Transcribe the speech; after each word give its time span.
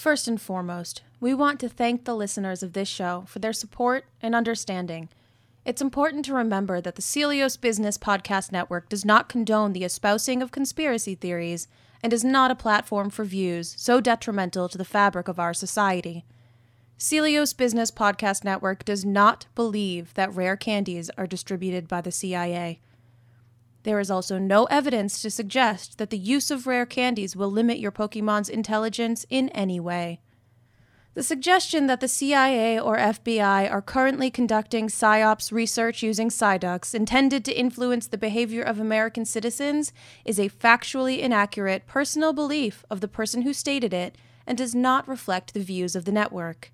First 0.00 0.26
and 0.28 0.40
foremost, 0.40 1.02
we 1.20 1.34
want 1.34 1.60
to 1.60 1.68
thank 1.68 2.06
the 2.06 2.16
listeners 2.16 2.62
of 2.62 2.72
this 2.72 2.88
show 2.88 3.24
for 3.26 3.38
their 3.38 3.52
support 3.52 4.06
and 4.22 4.34
understanding. 4.34 5.10
It's 5.66 5.82
important 5.82 6.24
to 6.24 6.32
remember 6.32 6.80
that 6.80 6.94
the 6.94 7.02
Celios 7.02 7.60
Business 7.60 7.98
Podcast 7.98 8.50
Network 8.50 8.88
does 8.88 9.04
not 9.04 9.28
condone 9.28 9.74
the 9.74 9.84
espousing 9.84 10.40
of 10.40 10.52
conspiracy 10.52 11.14
theories 11.14 11.68
and 12.02 12.14
is 12.14 12.24
not 12.24 12.50
a 12.50 12.54
platform 12.54 13.10
for 13.10 13.26
views 13.26 13.74
so 13.76 14.00
detrimental 14.00 14.70
to 14.70 14.78
the 14.78 14.86
fabric 14.86 15.28
of 15.28 15.38
our 15.38 15.52
society. 15.52 16.24
Celios 16.98 17.54
Business 17.54 17.90
Podcast 17.90 18.42
Network 18.42 18.86
does 18.86 19.04
not 19.04 19.48
believe 19.54 20.14
that 20.14 20.34
rare 20.34 20.56
candies 20.56 21.10
are 21.18 21.26
distributed 21.26 21.86
by 21.88 22.00
the 22.00 22.10
CIA. 22.10 22.80
There 23.82 24.00
is 24.00 24.10
also 24.10 24.38
no 24.38 24.64
evidence 24.64 25.22
to 25.22 25.30
suggest 25.30 25.98
that 25.98 26.10
the 26.10 26.18
use 26.18 26.50
of 26.50 26.66
rare 26.66 26.86
candies 26.86 27.34
will 27.34 27.50
limit 27.50 27.78
your 27.78 27.92
Pokemon's 27.92 28.48
intelligence 28.48 29.24
in 29.30 29.48
any 29.50 29.80
way. 29.80 30.20
The 31.14 31.22
suggestion 31.24 31.88
that 31.88 32.00
the 32.00 32.06
CIA 32.06 32.78
or 32.78 32.96
FBI 32.96 33.70
are 33.70 33.82
currently 33.82 34.30
conducting 34.30 34.86
PSYOPs 34.86 35.50
research 35.50 36.04
using 36.04 36.28
Psyducks 36.28 36.94
intended 36.94 37.44
to 37.46 37.58
influence 37.58 38.06
the 38.06 38.16
behavior 38.16 38.62
of 38.62 38.78
American 38.78 39.24
citizens 39.24 39.92
is 40.24 40.38
a 40.38 40.48
factually 40.48 41.18
inaccurate 41.18 41.86
personal 41.88 42.32
belief 42.32 42.84
of 42.88 43.00
the 43.00 43.08
person 43.08 43.42
who 43.42 43.52
stated 43.52 43.92
it 43.92 44.16
and 44.46 44.56
does 44.56 44.74
not 44.74 45.08
reflect 45.08 45.52
the 45.52 45.60
views 45.60 45.96
of 45.96 46.04
the 46.04 46.12
network. 46.12 46.70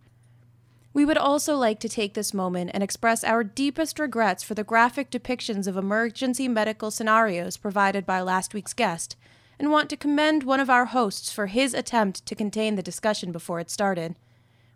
We 0.97 1.05
would 1.05 1.19
also 1.19 1.57
like 1.57 1.79
to 1.81 1.91
take 1.91 2.15
this 2.15 2.33
moment 2.33 2.71
and 2.73 2.83
express 2.83 3.23
our 3.23 3.45
deepest 3.45 3.99
regrets 3.99 4.43
for 4.43 4.55
the 4.55 4.65
graphic 4.65 5.11
depictions 5.11 5.67
of 5.67 5.77
emergency 5.77 6.49
medical 6.49 6.91
scenarios 6.91 7.59
provided 7.59 8.07
by 8.07 8.23
last 8.23 8.55
week's 8.55 8.73
guest, 8.73 9.15
and 9.59 9.71
want 9.71 9.91
to 9.91 9.99
commend 9.99 10.45
one 10.45 10.59
of 10.59 10.71
our 10.71 10.87
hosts 10.87 11.31
for 11.31 11.49
his 11.49 11.75
attempt 11.75 12.25
to 12.25 12.35
contain 12.35 12.77
the 12.77 12.83
discussion 12.83 13.31
before 13.31 13.61
it 13.61 13.69
started. 13.69 14.17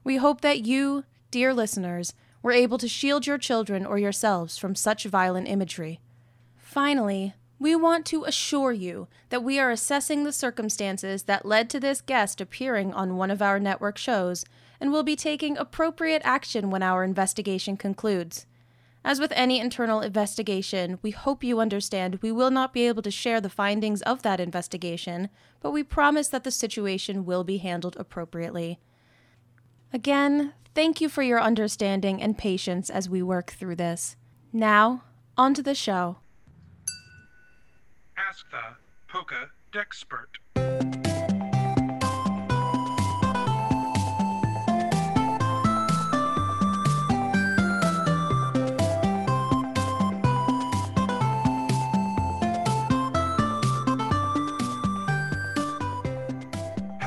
We 0.05 0.19
hope 0.19 0.43
that 0.43 0.67
you, 0.67 1.05
dear 1.31 1.55
listeners, 1.55 2.13
were 2.43 2.53
able 2.53 2.77
to 2.77 2.87
shield 2.87 3.27
your 3.27 3.39
children 3.39 3.87
or 3.87 3.97
yourselves 3.99 4.59
from 4.59 4.75
such 4.75 5.05
violent 5.05 5.49
imagery. 5.49 6.01
Finally, 6.59 7.33
we 7.59 7.75
want 7.75 8.05
to 8.07 8.25
assure 8.25 8.73
you 8.73 9.09
that 9.31 9.43
we 9.43 9.59
are 9.59 9.71
assessing 9.71 10.25
the 10.25 10.35
circumstances 10.35 11.23
that 11.23 11.47
led 11.47 11.71
to 11.71 11.81
this 11.81 12.03
guest 12.03 12.43
appearing 12.43 12.93
on 12.93 13.17
one 13.17 13.31
of 13.31 13.41
our 13.41 13.59
network 13.59 13.97
shows 13.97 14.45
and 14.81 14.91
will 14.91 15.03
be 15.03 15.17
taking 15.17 15.57
appropriate 15.57 16.23
action 16.25 16.71
when 16.71 16.83
our 16.83 17.05
investigation 17.05 17.77
concludes. 17.77 18.47
As 19.05 19.19
with 19.19 19.33
any 19.35 19.59
internal 19.59 20.01
investigation, 20.01 20.99
we 21.03 21.11
hope 21.11 21.43
you 21.43 21.61
understand 21.61 22.19
we 22.21 22.33
will 22.33 22.51
not 22.51 22.73
be 22.73 22.87
able 22.87 23.03
to 23.03 23.11
share 23.11 23.41
the 23.41 23.49
findings 23.49 24.03
of 24.03 24.23
that 24.23 24.41
investigation, 24.41 25.31
but 25.61 25.71
we 25.71 25.83
promise 25.83 26.29
that 26.29 26.45
the 26.45 26.51
situation 26.51 27.25
will 27.25 27.45
be 27.45 27.59
handled 27.59 27.97
appropriately. 27.99 28.79
Again, 29.93 30.53
thank 30.75 31.01
you 31.01 31.09
for 31.09 31.23
your 31.23 31.41
understanding 31.41 32.21
and 32.21 32.37
patience 32.37 32.91
as 32.91 33.09
we 33.09 33.23
work 33.23 33.53
through 33.53 33.77
this. 33.77 34.17
Now, 34.53 35.05
on 35.37 35.55
to 35.55 35.63
the 35.63 35.75
show. 35.75 36.19
Ask 38.17 38.45
the 38.51 38.77
Poca 39.09 39.51
Dexpert. 39.73 40.80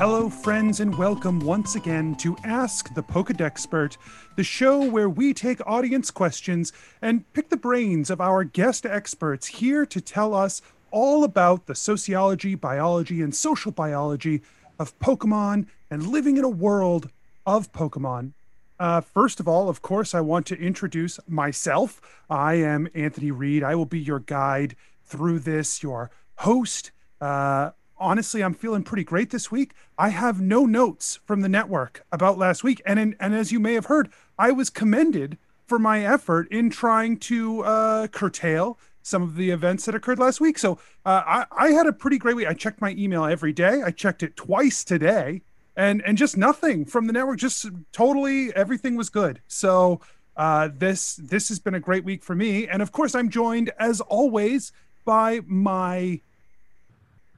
Hello, 0.06 0.28
friends, 0.28 0.80
and 0.80 0.94
welcome 0.98 1.40
once 1.40 1.76
again 1.76 2.14
to 2.16 2.36
Ask 2.44 2.92
the 2.92 3.02
Pokedexpert, 3.02 3.96
the 4.36 4.44
show 4.44 4.84
where 4.84 5.08
we 5.08 5.32
take 5.32 5.66
audience 5.66 6.10
questions 6.10 6.74
and 7.00 7.24
pick 7.32 7.48
the 7.48 7.56
brains 7.56 8.10
of 8.10 8.20
our 8.20 8.44
guest 8.44 8.84
experts 8.84 9.46
here 9.46 9.86
to 9.86 10.02
tell 10.02 10.34
us 10.34 10.60
all 10.90 11.24
about 11.24 11.64
the 11.64 11.74
sociology, 11.74 12.54
biology, 12.54 13.22
and 13.22 13.34
social 13.34 13.72
biology 13.72 14.42
of 14.78 14.96
Pokemon 14.98 15.68
and 15.90 16.06
living 16.08 16.36
in 16.36 16.44
a 16.44 16.50
world 16.50 17.08
of 17.46 17.72
Pokemon. 17.72 18.32
Uh, 18.78 19.00
first 19.00 19.40
of 19.40 19.48
all, 19.48 19.70
of 19.70 19.80
course, 19.80 20.14
I 20.14 20.20
want 20.20 20.44
to 20.48 20.60
introduce 20.60 21.18
myself. 21.26 22.02
I 22.28 22.56
am 22.56 22.90
Anthony 22.94 23.30
Reed. 23.30 23.64
I 23.64 23.74
will 23.74 23.86
be 23.86 24.00
your 24.00 24.20
guide 24.20 24.76
through 25.06 25.38
this, 25.38 25.82
your 25.82 26.10
host. 26.36 26.90
Uh, 27.22 27.70
honestly, 28.04 28.42
I'm 28.42 28.54
feeling 28.54 28.82
pretty 28.82 29.04
great 29.04 29.30
this 29.30 29.50
week. 29.50 29.72
I 29.98 30.10
have 30.10 30.40
no 30.40 30.66
notes 30.66 31.18
from 31.24 31.40
the 31.40 31.48
network 31.48 32.04
about 32.12 32.38
last 32.38 32.62
week, 32.62 32.82
and 32.84 32.98
in, 32.98 33.16
and 33.18 33.34
as 33.34 33.50
you 33.50 33.58
may 33.58 33.74
have 33.74 33.86
heard, 33.86 34.10
I 34.38 34.52
was 34.52 34.70
commended 34.70 35.38
for 35.66 35.78
my 35.78 36.04
effort 36.04 36.46
in 36.50 36.70
trying 36.70 37.16
to 37.18 37.62
uh, 37.62 38.06
curtail 38.08 38.78
some 39.02 39.22
of 39.22 39.36
the 39.36 39.50
events 39.50 39.84
that 39.84 39.94
occurred 39.94 40.18
last 40.18 40.40
week. 40.40 40.58
So 40.58 40.78
uh, 41.04 41.22
I, 41.26 41.46
I 41.56 41.68
had 41.70 41.86
a 41.86 41.92
pretty 41.92 42.18
great 42.18 42.36
week. 42.36 42.48
I 42.48 42.54
checked 42.54 42.80
my 42.80 42.90
email 42.90 43.24
every 43.24 43.52
day. 43.52 43.82
I 43.82 43.90
checked 43.90 44.22
it 44.22 44.36
twice 44.36 44.84
today, 44.84 45.42
and 45.76 46.02
and 46.02 46.18
just 46.18 46.36
nothing 46.36 46.84
from 46.84 47.06
the 47.06 47.12
network. 47.12 47.38
Just 47.38 47.66
totally 47.92 48.54
everything 48.54 48.96
was 48.96 49.10
good. 49.10 49.40
So 49.46 50.00
uh, 50.36 50.68
this 50.76 51.16
this 51.16 51.48
has 51.48 51.58
been 51.58 51.74
a 51.74 51.80
great 51.80 52.04
week 52.04 52.22
for 52.22 52.34
me, 52.34 52.68
and 52.68 52.82
of 52.82 52.92
course 52.92 53.14
I'm 53.14 53.30
joined 53.30 53.70
as 53.78 54.00
always 54.00 54.72
by 55.04 55.40
my 55.46 56.20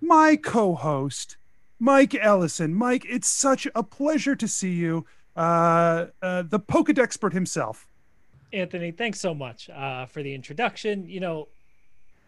my 0.00 0.36
co-host 0.36 1.36
Mike 1.78 2.14
Ellison. 2.14 2.74
Mike, 2.74 3.04
it's 3.08 3.28
such 3.28 3.66
a 3.74 3.82
pleasure 3.82 4.36
to 4.36 4.48
see 4.48 4.72
you. 4.72 5.04
Uh, 5.36 6.06
uh, 6.22 6.42
the 6.42 6.58
Pokedexpert 6.58 7.32
himself. 7.32 7.86
Anthony, 8.52 8.90
thanks 8.90 9.20
so 9.20 9.34
much 9.34 9.68
uh, 9.68 10.06
for 10.06 10.22
the 10.22 10.34
introduction. 10.34 11.06
You 11.06 11.20
know, 11.20 11.48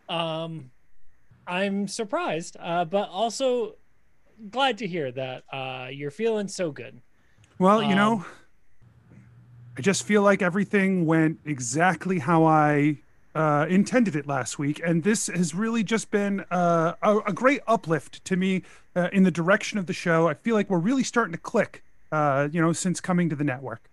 um, 0.09 0.71
I'm 1.47 1.89
surprised, 1.89 2.57
uh, 2.61 2.85
but 2.85 3.09
also 3.09 3.77
glad 4.51 4.77
to 4.79 4.87
hear 4.87 5.11
that 5.13 5.45
uh, 5.51 5.89
you're 5.91 6.11
feeling 6.11 6.49
so 6.49 6.71
good. 6.71 7.01
Well, 7.59 7.83
you 7.83 7.91
um, 7.91 7.97
know, 7.97 8.27
I 9.79 9.81
just 9.81 10.03
feel 10.03 10.23
like 10.23 10.43
everything 10.43 11.07
went 11.07 11.39
exactly 11.47 12.19
how 12.19 12.45
I 12.45 12.99
uh, 13.39 13.67
intended 13.69 14.17
it 14.17 14.27
last 14.27 14.59
week, 14.59 14.81
and 14.85 15.05
this 15.05 15.29
has 15.29 15.55
really 15.55 15.85
just 15.85 16.11
been 16.11 16.45
uh, 16.51 16.95
a, 17.01 17.19
a, 17.19 17.33
great 17.33 17.61
uplift 17.69 18.25
to 18.25 18.35
me 18.35 18.63
uh, 18.97 19.09
in 19.13 19.23
the 19.23 19.31
direction 19.31 19.79
of 19.79 19.87
the 19.87 19.93
show. 19.93 20.27
I 20.27 20.35
feel 20.35 20.57
like 20.57 20.69
we're 20.69 20.79
really 20.79 21.05
starting 21.05 21.31
to 21.31 21.39
click, 21.39 21.85
uh, 22.11 22.49
you 22.51 22.61
know, 22.61 22.73
since 22.73 23.01
coming 23.01 23.29
to 23.29 23.37
the 23.37 23.45
network. 23.45 23.89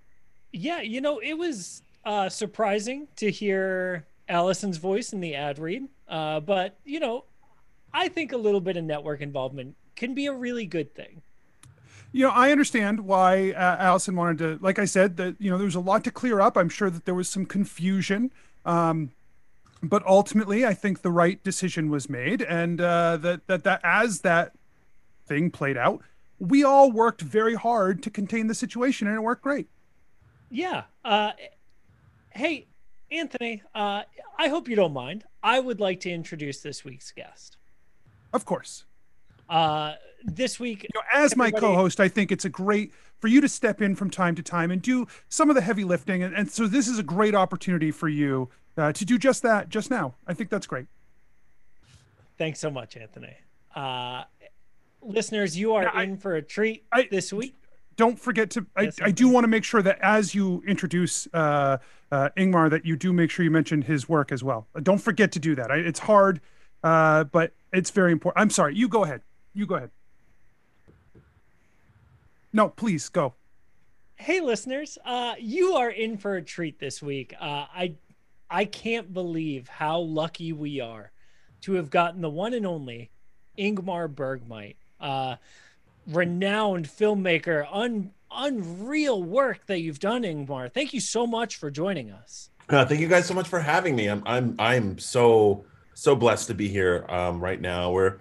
Yeah, 0.52 0.82
you 0.82 1.00
know, 1.00 1.20
it 1.20 1.36
was 1.36 1.84
uh, 2.06 2.28
surprising 2.28 3.08
to 3.18 3.30
hear 3.30 4.08
Allison's 4.28 4.78
voice 4.78 5.14
in 5.14 5.20
the 5.20 5.36
ad 5.36 5.60
read, 5.60 5.90
uh, 6.08 6.40
but 6.40 6.80
you 6.84 7.00
know, 7.00 7.26
I 7.94 8.08
think 8.08 8.32
a 8.32 8.38
little 8.38 8.62
bit 8.62 8.78
of 8.78 8.84
network 8.84 9.22
involvement 9.22 9.76
can 9.96 10.16
be 10.16 10.26
a 10.26 10.34
really 10.34 10.66
good 10.66 10.96
thing 10.96 11.22
you 12.12 12.24
know, 12.24 12.30
I 12.30 12.54
understand 12.54 13.02
why 13.02 13.52
uh, 13.52 13.76
Allison 13.78 14.16
wanted 14.16 14.38
to, 14.38 14.58
like 14.64 14.80
I 14.80 14.86
said, 14.86 15.18
that, 15.18 15.36
you 15.38 15.52
know, 15.52 15.58
there 15.58 15.66
was 15.66 15.76
a 15.76 15.82
lot 15.82 16.06
to 16.06 16.12
clear 16.12 16.40
up. 16.40 16.56
I'm 16.56 16.70
sure 16.70 16.90
that 16.90 17.04
there 17.04 17.14
was 17.14 17.28
some 17.28 17.46
confusion. 17.46 18.32
Um, 18.66 19.12
but 19.90 20.06
ultimately, 20.06 20.66
I 20.66 20.73
think 20.73 21.01
the 21.01 21.12
right 21.12 21.44
decision 21.44 21.90
was 21.90 22.09
made, 22.09 22.41
and 22.41 22.79
uh, 22.79 23.18
that 23.18 23.47
that 23.47 23.63
that 23.63 23.81
as 23.84 24.22
that 24.22 24.53
thing 25.25 25.51
played 25.51 25.78
out, 25.78 26.01
we 26.40 26.63
all 26.63 26.91
worked 26.91 27.22
very 27.22 27.56
hard 27.56 28.03
to 28.03 28.09
contain 28.09 28.47
the 28.47 28.56
situation, 28.56 29.07
and 29.07 29.16
it 29.16 29.22
worked 29.22 29.44
great. 29.44 29.68
Yeah. 30.50 30.84
Uh, 31.03 31.31
hey, 32.29 32.68
Anthony, 33.12 33.62
uh, 33.73 34.03
I 34.38 34.47
hope 34.47 34.68
you 34.68 34.75
don't 34.75 34.94
mind. 34.94 35.23
I 35.44 35.59
would 35.59 35.79
like 35.79 36.00
to 36.02 36.09
introduce 36.09 36.62
this 36.62 36.84
week's 36.84 37.12
guest. 37.12 37.57
Of 38.34 38.46
course. 38.46 38.85
Uh, 39.50 39.94
this 40.23 40.59
week, 40.59 40.84
you 40.84 40.90
know, 40.96 41.02
as 41.13 41.34
everybody... 41.34 41.53
my 41.53 41.59
co-host, 41.59 42.00
I 42.00 42.07
think 42.07 42.31
it's 42.31 42.46
a 42.46 42.50
great 42.50 42.91
for 43.19 43.28
you 43.28 43.41
to 43.41 43.47
step 43.47 43.81
in 43.81 43.96
from 43.96 44.09
time 44.09 44.35
to 44.35 44.43
time 44.43 44.72
and 44.72 44.81
do 44.81 45.08
some 45.29 45.49
of 45.49 45.55
the 45.55 45.61
heavy 45.61 45.84
lifting, 45.84 46.22
and, 46.23 46.35
and 46.35 46.52
so 46.52 46.67
this 46.67 46.88
is 46.88 46.99
a 46.99 47.03
great 47.03 47.34
opportunity 47.34 47.91
for 47.91 48.09
you 48.09 48.49
uh, 48.78 48.92
to 48.92 49.06
do 49.06 49.18
just 49.18 49.44
that 49.44 49.70
just 49.70 49.90
now. 49.90 50.16
I 50.28 50.34
think 50.34 50.50
that's 50.50 50.68
great. 50.68 50.88
Thanks 52.38 52.60
so 52.60 52.70
much, 52.70 52.98
Anthony. 52.98 53.34
Uh, 53.74 54.24
listeners, 55.02 55.58
you 55.58 55.74
are 55.74 56.02
in 56.02 56.18
for 56.18 56.36
a 56.36 56.42
treat 56.42 56.86
I, 56.92 57.08
this 57.10 57.32
week. 57.32 57.56
Don't 57.96 58.20
forget 58.20 58.50
to. 58.52 58.66
I, 58.76 58.84
yes, 58.84 58.98
I 59.02 59.12
do 59.12 59.30
want 59.30 59.46
to 59.46 59.48
make 59.48 59.64
sure 59.64 59.82
that 59.82 60.00
as 60.02 60.36
you 60.36 60.62
introduce 60.68 61.28
uh, 61.34 61.78
uh, 62.12 62.30
Ingmar, 62.36 62.70
that 62.70 62.86
you 62.86 62.98
do 62.98 63.14
make 63.14 63.32
sure 63.32 63.46
you 63.46 63.52
mention 63.52 63.82
his 63.82 64.10
work 64.10 64.32
as 64.34 64.44
well. 64.44 64.68
Don't 64.84 64.98
forget 64.98 65.32
to 65.34 65.40
do 65.40 65.56
that. 65.56 65.72
I, 65.72 65.78
it's 65.78 66.00
hard, 66.00 66.42
uh, 66.84 67.24
but 67.24 67.54
it's 67.72 67.92
very 67.92 68.12
important. 68.12 68.42
I'm 68.42 68.50
sorry. 68.50 68.76
You 68.76 68.90
go 68.90 69.06
ahead. 69.06 69.22
You 69.54 69.66
go 69.66 69.76
ahead. 69.76 69.92
No, 72.52 72.70
please 72.70 73.08
go. 73.08 73.34
Hey, 74.18 74.40
listeners, 74.40 74.98
uh, 75.06 75.36
you 75.38 75.74
are 75.74 75.90
in 75.90 76.18
for 76.18 76.38
a 76.38 76.42
treat 76.42 76.80
this 76.80 77.02
week. 77.02 77.34
Uh, 77.40 77.66
I 77.74 77.96
I 78.55 78.63
can't 78.63 79.13
believe 79.13 79.67
how 79.67 79.99
lucky 79.99 80.53
we 80.53 80.79
are 80.79 81.11
to 81.63 81.73
have 81.73 81.90
gotten 81.90 82.22
the 82.22 82.29
one 82.29 82.53
and 82.53 82.66
only 82.66 83.11
Ingmar 83.59 84.07
Bergmite. 84.07 84.78
Uh, 84.97 85.35
renowned 86.07 86.87
filmmaker, 86.87 87.67
un, 87.69 88.11
unreal 88.31 89.22
work 89.22 89.66
that 89.66 89.81
you've 89.81 89.99
done, 89.99 90.23
Ingmar. 90.23 90.72
Thank 90.72 90.93
you 90.93 91.02
so 91.02 91.28
much 91.28 91.57
for 91.57 91.69
joining 91.69 92.11
us. 92.11 92.49
Uh, 92.69 92.85
thank 92.85 93.02
you 93.02 93.09
guys 93.09 93.25
so 93.25 93.34
much 93.34 93.49
for 93.49 93.59
having 93.59 93.93
me. 93.93 94.07
I'm 94.07 94.23
I'm 94.25 94.55
I'm 94.57 94.99
so 94.99 95.66
so 95.93 96.16
blessed 96.16 96.47
to 96.47 96.53
be 96.53 96.69
here 96.69 97.05
um, 97.09 97.43
right 97.43 97.59
now. 97.59 97.91
We're 97.91 98.19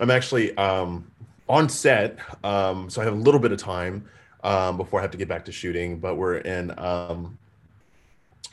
I'm 0.00 0.10
actually 0.10 0.56
um, 0.56 1.10
on 1.46 1.68
set, 1.68 2.18
um, 2.42 2.88
so 2.88 3.02
I 3.02 3.04
have 3.04 3.12
a 3.12 3.16
little 3.16 3.38
bit 3.38 3.52
of 3.52 3.58
time 3.58 4.08
um, 4.44 4.78
before 4.78 5.00
I 5.00 5.02
have 5.02 5.10
to 5.10 5.18
get 5.18 5.28
back 5.28 5.44
to 5.44 5.52
shooting. 5.52 5.98
But 5.98 6.16
we're 6.16 6.38
in 6.38 6.72
um, 6.78 7.38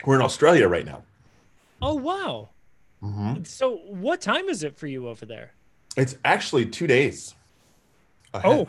we're 0.04 0.16
in 0.16 0.22
Australia 0.22 0.68
right 0.68 0.84
now. 0.84 1.02
Oh 1.80 1.94
wow! 1.94 2.50
Mm-hmm. 3.02 3.44
So 3.44 3.76
what 3.88 4.20
time 4.20 4.48
is 4.48 4.62
it 4.62 4.76
for 4.76 4.86
you 4.86 5.08
over 5.08 5.26
there? 5.26 5.52
It's 5.96 6.16
actually 6.24 6.66
two 6.66 6.86
days. 6.86 7.34
ahead. 8.34 8.68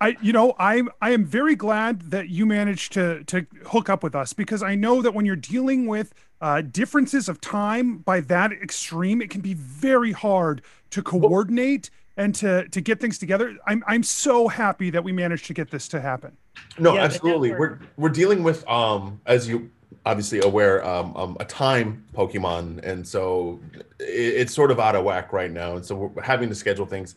I 0.00 0.16
you 0.20 0.32
know 0.32 0.54
I'm 0.58 0.90
I 1.00 1.10
am 1.10 1.24
very 1.24 1.54
glad 1.54 2.10
that 2.10 2.28
you 2.28 2.46
managed 2.46 2.92
to 2.92 3.24
to 3.24 3.46
hook 3.66 3.88
up 3.88 4.02
with 4.02 4.14
us 4.14 4.32
because 4.32 4.62
I 4.62 4.74
know 4.74 5.02
that 5.02 5.14
when 5.14 5.24
you're 5.24 5.36
dealing 5.36 5.86
with 5.86 6.12
uh, 6.40 6.60
differences 6.60 7.28
of 7.28 7.40
time 7.40 7.98
by 7.98 8.20
that 8.20 8.52
extreme, 8.52 9.22
it 9.22 9.30
can 9.30 9.40
be 9.40 9.54
very 9.54 10.12
hard 10.12 10.60
to 10.90 11.02
coordinate 11.02 11.88
and 12.16 12.34
to 12.36 12.68
to 12.68 12.80
get 12.80 13.00
things 13.00 13.18
together. 13.18 13.56
I'm 13.66 13.82
I'm 13.86 14.02
so 14.02 14.48
happy 14.48 14.90
that 14.90 15.02
we 15.02 15.12
managed 15.12 15.46
to 15.46 15.54
get 15.54 15.70
this 15.70 15.88
to 15.88 16.00
happen. 16.00 16.36
No, 16.78 16.94
Yeah, 16.94 17.04
absolutely. 17.04 17.52
We're 17.52 17.78
we're 17.96 18.10
dealing 18.10 18.42
with 18.42 18.68
um 18.68 19.20
as 19.24 19.48
you 19.48 19.70
obviously 20.06 20.40
aware 20.40 20.82
um, 20.86 21.14
um 21.16 21.36
a 21.40 21.44
time 21.44 22.04
Pokemon, 22.14 22.82
and 22.82 23.06
so 23.06 23.60
it, 23.98 24.04
it's 24.40 24.54
sort 24.54 24.70
of 24.70 24.80
out 24.80 24.96
of 24.96 25.04
whack 25.04 25.32
right 25.32 25.50
now, 25.50 25.76
and 25.76 25.84
so 25.84 26.12
having 26.22 26.48
to 26.48 26.54
schedule 26.54 26.86
things 26.86 27.16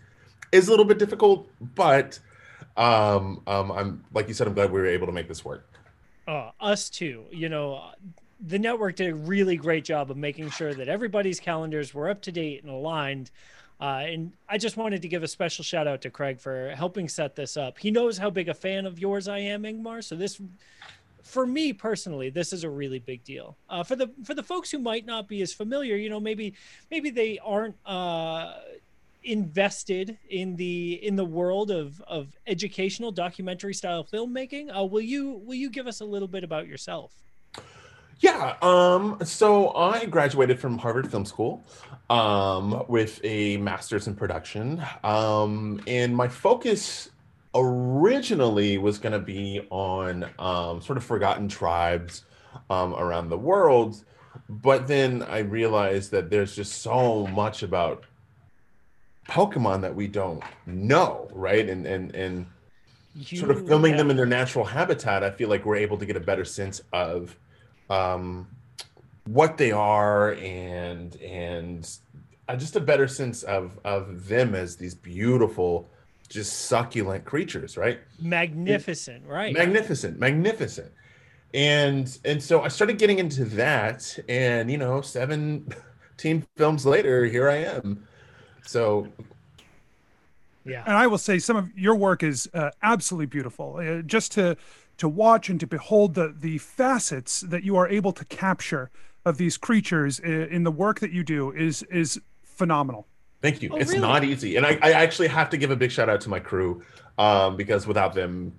is 0.52 0.68
a 0.68 0.72
little 0.72 0.86
bit 0.86 1.00
difficult, 1.00 1.48
but 1.76 2.20
um 2.76 3.42
um 3.48 3.72
I'm 3.72 4.04
like 4.14 4.28
you 4.28 4.34
said, 4.34 4.48
I'm 4.48 4.54
glad 4.54 4.72
we 4.72 4.82
were 4.82 4.88
able 4.88 5.08
to 5.08 5.14
make 5.14 5.30
this 5.30 5.46
work. 5.46 5.66
Uh, 6.28 6.52
us 6.60 6.90
too. 6.90 7.26
You 7.32 7.50
know, 7.50 7.92
the 8.40 8.60
network 8.60 8.98
did 8.98 9.10
a 9.10 9.16
really 9.16 9.58
great 9.58 9.84
job 9.84 10.12
of 10.12 10.18
making 10.18 10.50
sure 10.52 10.74
that 10.74 10.88
everybody's 10.88 11.40
calendars 11.40 11.94
were 11.94 12.10
up 12.10 12.22
to 12.24 12.32
date 12.32 12.64
and 12.64 12.72
aligned. 12.72 13.32
Uh, 13.82 14.04
and 14.06 14.34
I 14.48 14.58
just 14.58 14.78
wanted 14.78 15.02
to 15.02 15.08
give 15.08 15.24
a 15.24 15.28
special 15.28 15.64
shout 15.64 15.88
out 15.88 16.02
to 16.02 16.10
Craig 16.10 16.40
for 16.40 16.74
helping 16.76 17.08
set 17.08 17.36
this 17.36 17.56
up. 17.56 17.80
He 17.80 17.92
knows 17.92 18.18
how 18.18 18.30
big 18.30 18.50
a 18.50 18.54
fan 18.54 18.86
of 18.86 19.00
yours 19.00 19.28
I 19.28 19.40
am, 19.40 19.64
Ingmar. 19.64 20.04
So 20.04 20.16
this, 20.16 20.40
for 21.30 21.46
me 21.46 21.72
personally, 21.72 22.32
this 22.32 22.52
is 22.52 22.64
a 22.64 22.70
really 22.70 22.98
big 22.98 23.24
deal. 23.24 23.56
Uh, 23.70 23.84
for 23.84 23.96
the 23.96 24.12
for 24.24 24.34
the 24.34 24.42
folks 24.42 24.72
who 24.72 24.80
might 24.80 25.06
not 25.06 25.28
be 25.28 25.42
as 25.42 25.54
familiar, 25.54 25.96
you 25.96 26.10
know, 26.10 26.20
maybe 26.20 26.56
maybe 26.90 27.12
they 27.12 27.38
aren't 27.46 27.76
uh, 27.86 28.56
invested 29.24 30.18
in 30.30 30.56
the 30.56 31.00
in 31.06 31.16
the 31.16 31.24
world 31.24 31.70
of 31.70 32.02
of 32.02 32.36
educational 32.48 33.12
documentary 33.12 33.76
style 33.76 34.04
filmmaking. 34.04 34.76
Uh, 34.76 34.84
will 34.84 35.02
you 35.02 35.42
will 35.46 35.54
you 35.54 35.70
give 35.70 35.86
us 35.86 36.02
a 36.02 36.06
little 36.06 36.28
bit 36.28 36.44
about 36.44 36.68
yourself? 36.68 37.14
Yeah. 38.22 38.56
Um, 38.62 39.18
so 39.24 39.74
I 39.76 40.06
graduated 40.06 40.60
from 40.60 40.78
Harvard 40.78 41.10
Film 41.10 41.26
School 41.26 41.64
um, 42.10 42.84
with 42.90 43.22
a 43.24 43.58
master's 43.58 44.08
in 44.08 44.16
production. 44.16 44.84
Um, 45.04 45.80
and 45.88 46.14
my 46.14 46.28
focus 46.28 47.12
originally 47.56 48.78
was 48.78 49.00
going 49.00 49.14
to 49.14 49.20
be 49.20 49.66
on 49.70 50.30
um, 50.38 50.82
sort 50.82 50.98
of 50.98 51.04
forgotten 51.04 51.48
tribes 51.48 52.26
um, 52.70 52.94
around 52.96 53.30
the 53.30 53.38
world. 53.38 54.04
But 54.48 54.88
then 54.88 55.24
I 55.24 55.40
realized 55.40 56.12
that 56.12 56.30
there's 56.30 56.56
just 56.56 56.82
so 56.82 57.28
much 57.28 57.64
about 57.64 58.06
Pokemon 59.28 59.82
that 59.82 59.96
we 59.96 60.08
don't 60.08 60.44
know, 60.66 61.28
right? 61.32 61.68
And 61.68 61.86
and 61.86 62.14
and 62.16 62.46
sort 63.34 63.52
of 63.52 63.62
You 63.62 63.68
filming 63.68 63.98
them 63.98 64.10
in 64.10 64.18
their 64.18 64.26
natural 64.26 64.66
habitat, 64.66 65.24
I 65.24 65.32
feel 65.32 65.50
like 65.50 65.66
we're 65.66 65.76
able 65.76 65.98
to 65.98 66.06
get 66.06 66.16
a 66.16 66.20
better 66.20 66.46
sense 66.46 66.82
of 66.94 67.36
um, 67.90 68.48
what 69.26 69.58
they 69.58 69.72
are 69.72 70.34
and 70.34 71.16
and 71.18 71.90
uh, 72.48 72.56
just 72.56 72.76
a 72.76 72.80
better 72.80 73.08
sense 73.08 73.44
of 73.44 73.80
of 73.84 74.28
them 74.28 74.56
as 74.56 74.76
these 74.76 74.96
beautiful, 74.96 75.90
just 76.30 76.68
succulent 76.68 77.26
creatures, 77.26 77.78
right? 77.78 78.00
magnificent, 78.22 79.26
right? 79.26 79.54
Magnificent, 79.54 80.20
magnificent. 80.20 80.92
And 81.54 82.18
and 82.24 82.42
so 82.42 82.62
I 82.62 82.68
started 82.68 83.00
getting 83.00 83.18
into 83.18 83.44
that, 83.46 84.18
and 84.30 84.70
you 84.70 84.78
know, 84.78 85.02
17 85.02 86.46
films 86.58 86.86
later, 86.86 87.26
here 87.26 87.50
I 87.50 87.58
am. 87.58 88.08
So 88.64 89.08
yeah. 90.66 90.84
And 90.86 90.96
I 90.96 91.08
will 91.08 91.18
say 91.18 91.40
some 91.40 91.58
of 91.58 91.76
your 91.76 91.96
work 91.96 92.22
is 92.22 92.50
uh, 92.54 92.70
absolutely 92.84 93.26
beautiful. 93.26 93.78
Uh, 93.78 94.02
just 94.04 94.32
to 94.34 94.56
to 94.98 95.10
watch 95.10 95.50
and 95.50 95.60
to 95.60 95.68
behold 95.68 96.14
the 96.14 96.36
the 96.38 96.60
facets 96.60 97.42
that 97.42 97.64
you 97.64 97.76
are 97.76 97.88
able 97.88 98.12
to 98.14 98.26
capture 98.26 98.92
of 99.26 99.38
these 99.38 99.58
creatures 99.58 100.20
in, 100.20 100.44
in 100.44 100.64
the 100.64 100.72
work 100.72 101.00
that 101.00 101.12
you 101.12 101.24
do 101.24 101.52
is 101.52 101.84
is 101.84 102.22
phenomenal. 102.44 103.08
Thank 103.42 103.62
you. 103.62 103.70
Oh, 103.72 103.78
it's 103.78 103.92
really? 103.92 104.02
not 104.02 104.24
easy. 104.24 104.58
And 104.58 104.66
I, 104.66 104.78
I 104.82 104.92
actually 104.92 105.30
have 105.30 105.50
to 105.52 105.58
give 105.58 105.72
a 105.72 105.76
big 105.76 105.92
shout 105.92 106.10
out 106.10 106.22
to 106.22 106.30
my 106.30 106.40
crew 106.40 106.84
um, 107.18 107.56
because 107.56 107.88
without 107.88 108.14
them, 108.14 108.54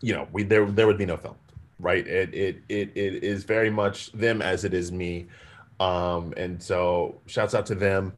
you 0.00 0.14
know, 0.14 0.28
we 0.32 0.42
there 0.42 0.66
there 0.66 0.86
would 0.86 0.98
be 0.98 1.06
no 1.06 1.16
film, 1.16 1.36
right? 1.80 2.06
It 2.06 2.34
it 2.34 2.62
it, 2.68 2.90
it 2.94 3.24
is 3.24 3.44
very 3.44 3.70
much 3.70 4.12
them 4.12 4.42
as 4.42 4.64
it 4.64 4.74
is 4.74 4.92
me. 4.92 5.26
Um, 5.80 6.34
and 6.36 6.62
so 6.62 7.20
shouts 7.26 7.54
out 7.54 7.66
to 7.66 7.74
them. 7.74 8.12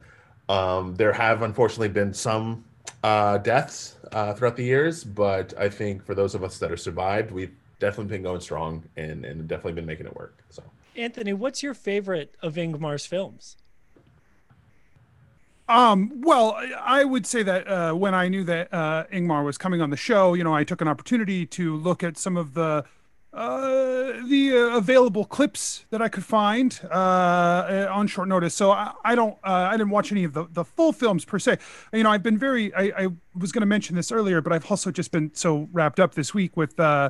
Um, 0.49 0.95
there 0.95 1.13
have 1.13 1.43
unfortunately 1.43 1.89
been 1.89 2.13
some 2.13 2.65
uh, 3.03 3.37
deaths 3.37 3.97
uh, 4.11 4.33
throughout 4.33 4.57
the 4.57 4.63
years, 4.63 5.03
but 5.03 5.53
I 5.57 5.69
think 5.69 6.05
for 6.05 6.13
those 6.13 6.35
of 6.35 6.43
us 6.43 6.57
that 6.59 6.69
have 6.69 6.81
survived, 6.81 7.31
we've 7.31 7.53
definitely 7.79 8.15
been 8.15 8.23
going 8.23 8.41
strong 8.41 8.83
and, 8.97 9.23
and 9.25 9.47
definitely 9.47 9.73
been 9.73 9.85
making 9.85 10.07
it 10.07 10.15
work. 10.15 10.43
So 10.49 10.63
Anthony, 10.95 11.33
what's 11.33 11.63
your 11.63 11.73
favorite 11.73 12.35
of 12.41 12.55
Ingmar's 12.55 13.05
films? 13.05 13.55
Um, 15.71 16.21
well, 16.21 16.57
I- 16.79 17.05
would 17.05 17.25
say 17.25 17.43
that 17.43 17.67
uh, 17.67 17.93
when 17.93 18.13
I 18.13 18.27
knew 18.27 18.43
that 18.43 18.73
uh, 18.73 19.05
Ingmar 19.11 19.43
was 19.43 19.57
coming 19.57 19.81
on 19.81 19.89
the 19.89 19.97
show, 19.97 20.33
you 20.33 20.43
know, 20.43 20.53
I 20.53 20.63
took 20.63 20.81
an 20.81 20.87
opportunity 20.87 21.45
to 21.47 21.75
look 21.75 22.03
at 22.03 22.17
some 22.17 22.37
of 22.37 22.53
the 22.53 22.85
uh, 23.33 24.11
the 24.27 24.51
uh, 24.53 24.77
available 24.77 25.23
clips 25.23 25.85
that 25.89 26.01
I 26.01 26.09
could 26.09 26.25
find 26.25 26.77
uh, 26.83 26.93
uh, 26.93 27.87
on 27.89 28.07
short 28.07 28.27
notice. 28.27 28.53
So 28.53 28.71
I, 28.71 28.91
I 29.05 29.15
don't, 29.15 29.37
uh, 29.45 29.69
I 29.71 29.77
didn't 29.77 29.91
watch 29.91 30.11
any 30.11 30.25
of 30.25 30.33
the, 30.33 30.47
the 30.51 30.65
full 30.65 30.91
films 30.91 31.23
per 31.23 31.39
se. 31.39 31.57
You 31.93 32.03
know, 32.03 32.11
I've 32.11 32.23
been 32.23 32.37
very, 32.37 32.73
I, 32.75 32.91
I 33.03 33.07
was 33.33 33.53
going 33.53 33.61
to 33.61 33.67
mention 33.67 33.95
this 33.95 34.11
earlier, 34.11 34.41
but 34.41 34.51
I've 34.51 34.69
also 34.69 34.91
just 34.91 35.11
been 35.11 35.31
so 35.33 35.69
wrapped 35.71 35.99
up 35.99 36.13
this 36.13 36.33
week 36.33 36.57
with 36.57 36.77
uh, 36.77 37.09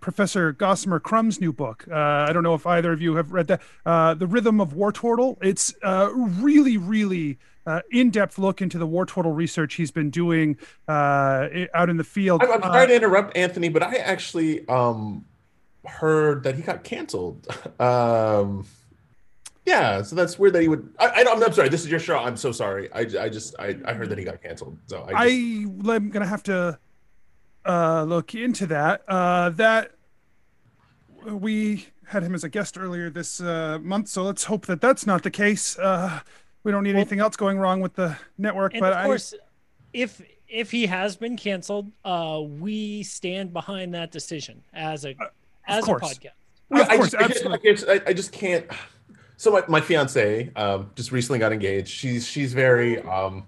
Professor 0.00 0.52
Gossamer 0.52 1.00
Crumb's 1.00 1.40
new 1.40 1.52
book. 1.52 1.90
I 1.90 2.32
don't 2.32 2.44
know 2.44 2.54
if 2.54 2.64
either 2.64 2.92
of 2.92 3.02
you 3.02 3.16
have 3.16 3.32
read 3.32 3.48
that. 3.48 3.60
The 3.84 4.26
Rhythm 4.26 4.60
of 4.60 4.74
War 4.74 4.92
Turtle. 4.92 5.36
It's 5.42 5.74
really, 5.82 6.76
really 6.76 7.38
uh, 7.68 7.82
in-depth 7.90 8.38
look 8.38 8.62
into 8.62 8.78
the 8.78 8.86
war 8.86 9.04
turtle 9.04 9.32
research 9.32 9.74
he's 9.74 9.90
been 9.90 10.08
doing 10.10 10.56
uh, 10.88 11.48
out 11.74 11.90
in 11.90 11.98
the 11.98 12.04
field. 12.04 12.42
I'm, 12.42 12.52
I'm 12.52 12.62
Uh, 12.62 12.72
sorry 12.72 12.86
to 12.86 12.94
interrupt, 12.94 13.36
Anthony, 13.36 13.68
but 13.68 13.82
I 13.82 13.96
actually 13.96 14.66
um 14.68 15.24
heard 15.84 16.42
that 16.44 16.54
he 16.54 16.62
got 16.62 16.82
canceled. 16.84 17.46
um, 17.80 18.66
yeah, 19.66 20.00
so 20.00 20.16
that's 20.16 20.38
weird 20.38 20.54
that 20.54 20.62
he 20.62 20.68
would. 20.68 20.88
I, 20.98 21.10
I 21.10 21.24
don't, 21.24 21.42
I'm 21.42 21.52
sorry. 21.52 21.68
This 21.68 21.84
is 21.84 21.90
your 21.90 22.00
show. 22.00 22.16
I'm 22.18 22.38
so 22.38 22.52
sorry. 22.52 22.90
I, 22.92 23.00
I 23.00 23.28
just 23.28 23.54
I, 23.58 23.76
I 23.84 23.92
heard 23.92 24.08
that 24.08 24.16
he 24.18 24.24
got 24.24 24.42
canceled. 24.42 24.78
So 24.86 25.02
I, 25.02 25.24
I 25.24 25.28
just, 25.28 25.88
am 25.90 26.08
gonna 26.08 26.26
have 26.26 26.42
to 26.44 26.78
uh, 27.66 28.04
look 28.04 28.34
into 28.34 28.66
that. 28.66 29.02
Uh, 29.06 29.50
that 29.50 29.90
we 31.26 31.88
had 32.06 32.22
him 32.22 32.34
as 32.34 32.44
a 32.44 32.48
guest 32.48 32.78
earlier 32.78 33.10
this 33.10 33.42
uh, 33.42 33.78
month, 33.82 34.08
so 34.08 34.22
let's 34.22 34.44
hope 34.44 34.64
that 34.66 34.80
that's 34.80 35.06
not 35.06 35.22
the 35.22 35.30
case. 35.30 35.78
Uh, 35.78 36.20
we 36.64 36.72
don't 36.72 36.82
need 36.82 36.90
Well- 36.94 37.00
anything 37.00 37.20
else 37.20 37.36
going 37.36 37.58
wrong 37.58 37.80
with 37.80 37.94
the 37.94 38.16
network, 38.36 38.72
And 38.74 38.80
but 38.80 38.92
of 38.92 38.98
I, 38.98 39.04
course, 39.04 39.34
if 39.92 40.20
if 40.48 40.70
he 40.70 40.86
has 40.86 41.14
been 41.16 41.36
canceled, 41.36 41.90
uh, 42.04 42.40
we 42.42 43.02
stand 43.02 43.52
behind 43.52 43.94
that 43.94 44.10
decision 44.10 44.62
as 44.72 45.04
a 45.04 45.14
as 45.66 45.82
a 45.84 45.86
course. 45.86 46.02
podcast. 46.02 46.32
of 46.70 46.80
I, 46.88 46.96
course, 46.96 47.10
just, 47.10 47.14
I, 47.22 47.28
just, 47.28 47.44
absolutely. 47.44 47.70
I, 47.70 47.72
just, 47.74 47.88
I, 47.88 48.00
I 48.06 48.12
just 48.12 48.32
can't. 48.32 48.66
So 49.36 49.52
my, 49.52 49.62
my 49.68 49.80
fiance 49.80 50.50
um, 50.56 50.90
just 50.96 51.12
recently 51.12 51.38
got 51.38 51.52
engaged. 51.52 51.88
She's 51.88 52.26
she's 52.26 52.52
very 52.54 53.00
um, 53.02 53.44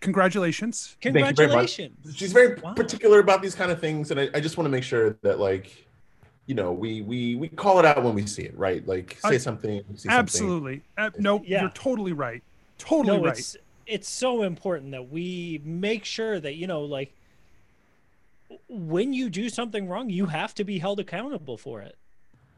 congratulations. 0.00 0.96
Thank 1.02 1.14
very. 1.14 1.26
Congratulations. 1.26 2.14
she's 2.16 2.32
very 2.32 2.54
Wow. 2.60 2.74
particular 2.74 3.18
about 3.20 3.42
these 3.42 3.54
kind 3.54 3.70
of 3.72 3.80
things, 3.80 4.10
and 4.10 4.20
I, 4.20 4.28
I 4.34 4.40
just 4.40 4.56
want 4.56 4.66
to 4.66 4.70
make 4.70 4.84
sure 4.84 5.16
that 5.22 5.38
like 5.40 5.86
you 6.46 6.54
know 6.54 6.72
we 6.72 7.02
we 7.02 7.34
we 7.36 7.48
call 7.48 7.78
it 7.78 7.84
out 7.84 8.02
when 8.02 8.14
we 8.14 8.26
see 8.26 8.42
it, 8.42 8.56
right? 8.56 8.86
Like 8.86 9.18
say 9.20 9.34
I- 9.34 9.38
something, 9.38 9.82
see 9.96 10.08
something. 10.08 10.10
Absolutely. 10.10 10.82
Uh, 10.98 11.10
no, 11.18 11.42
Yeah. 11.44 11.62
you're 11.62 11.70
totally 11.70 12.12
right. 12.12 12.42
Totally 12.82 13.18
no, 13.18 13.24
right. 13.24 13.38
it's 13.38 13.56
it's 13.86 14.08
so 14.08 14.42
important 14.42 14.90
that 14.90 15.08
we 15.10 15.60
make 15.64 16.04
sure 16.04 16.40
that 16.40 16.54
you 16.54 16.66
know, 16.66 16.82
like, 16.82 17.14
when 18.68 19.12
you 19.12 19.30
do 19.30 19.48
something 19.48 19.88
wrong, 19.88 20.10
you 20.10 20.26
have 20.26 20.54
to 20.56 20.64
be 20.64 20.78
held 20.78 20.98
accountable 20.98 21.56
for 21.56 21.80
it. 21.80 21.96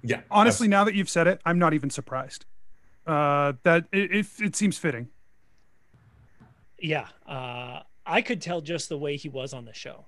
Yeah, 0.03 0.21
Honestly, 0.31 0.69
now 0.69 0.85
that 0.85 0.95
you've 0.95 1.09
said 1.09 1.27
it, 1.27 1.41
I'm 1.45 1.59
not 1.59 1.73
even 1.75 1.91
surprised. 1.91 2.45
Uh, 3.07 3.55
that 3.65 3.87
it, 3.93 4.11
it, 4.13 4.27
it 4.41 4.57
seems 4.57 4.79
fitting. 4.79 5.09
Yeah, 6.79 7.09
uh, 7.27 7.81
I 8.07 8.23
could 8.23 8.41
tell 8.41 8.61
just 8.61 8.89
the 8.89 8.99
way 8.99 9.17
he 9.17 9.29
was 9.29 9.53
on 9.53 9.65
the 9.65 9.75
show. 9.75 10.07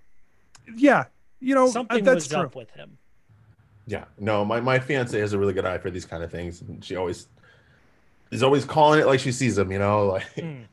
Yeah, 0.74 1.04
you 1.40 1.54
know, 1.54 1.64
uh, 1.64 1.68
Something 1.68 2.04
that's 2.04 2.24
was 2.24 2.28
true. 2.28 2.40
up 2.40 2.54
with 2.54 2.70
him. 2.70 2.98
Yeah, 3.86 4.04
no, 4.18 4.44
my 4.44 4.60
my 4.60 4.78
fiance 4.78 5.18
has 5.18 5.32
a 5.32 5.38
really 5.38 5.52
good 5.52 5.64
eye 5.66 5.78
for 5.78 5.90
these 5.90 6.04
kind 6.06 6.22
of 6.22 6.30
things, 6.30 6.62
and 6.62 6.84
she 6.84 6.96
always 6.96 7.28
is 8.30 8.42
always 8.42 8.64
calling 8.64 9.00
it 9.00 9.06
like 9.06 9.20
she 9.20 9.32
sees 9.32 9.56
them. 9.56 9.70
You 9.72 9.78
know, 9.78 10.06
like 10.14 10.24
Mm. 10.36 10.66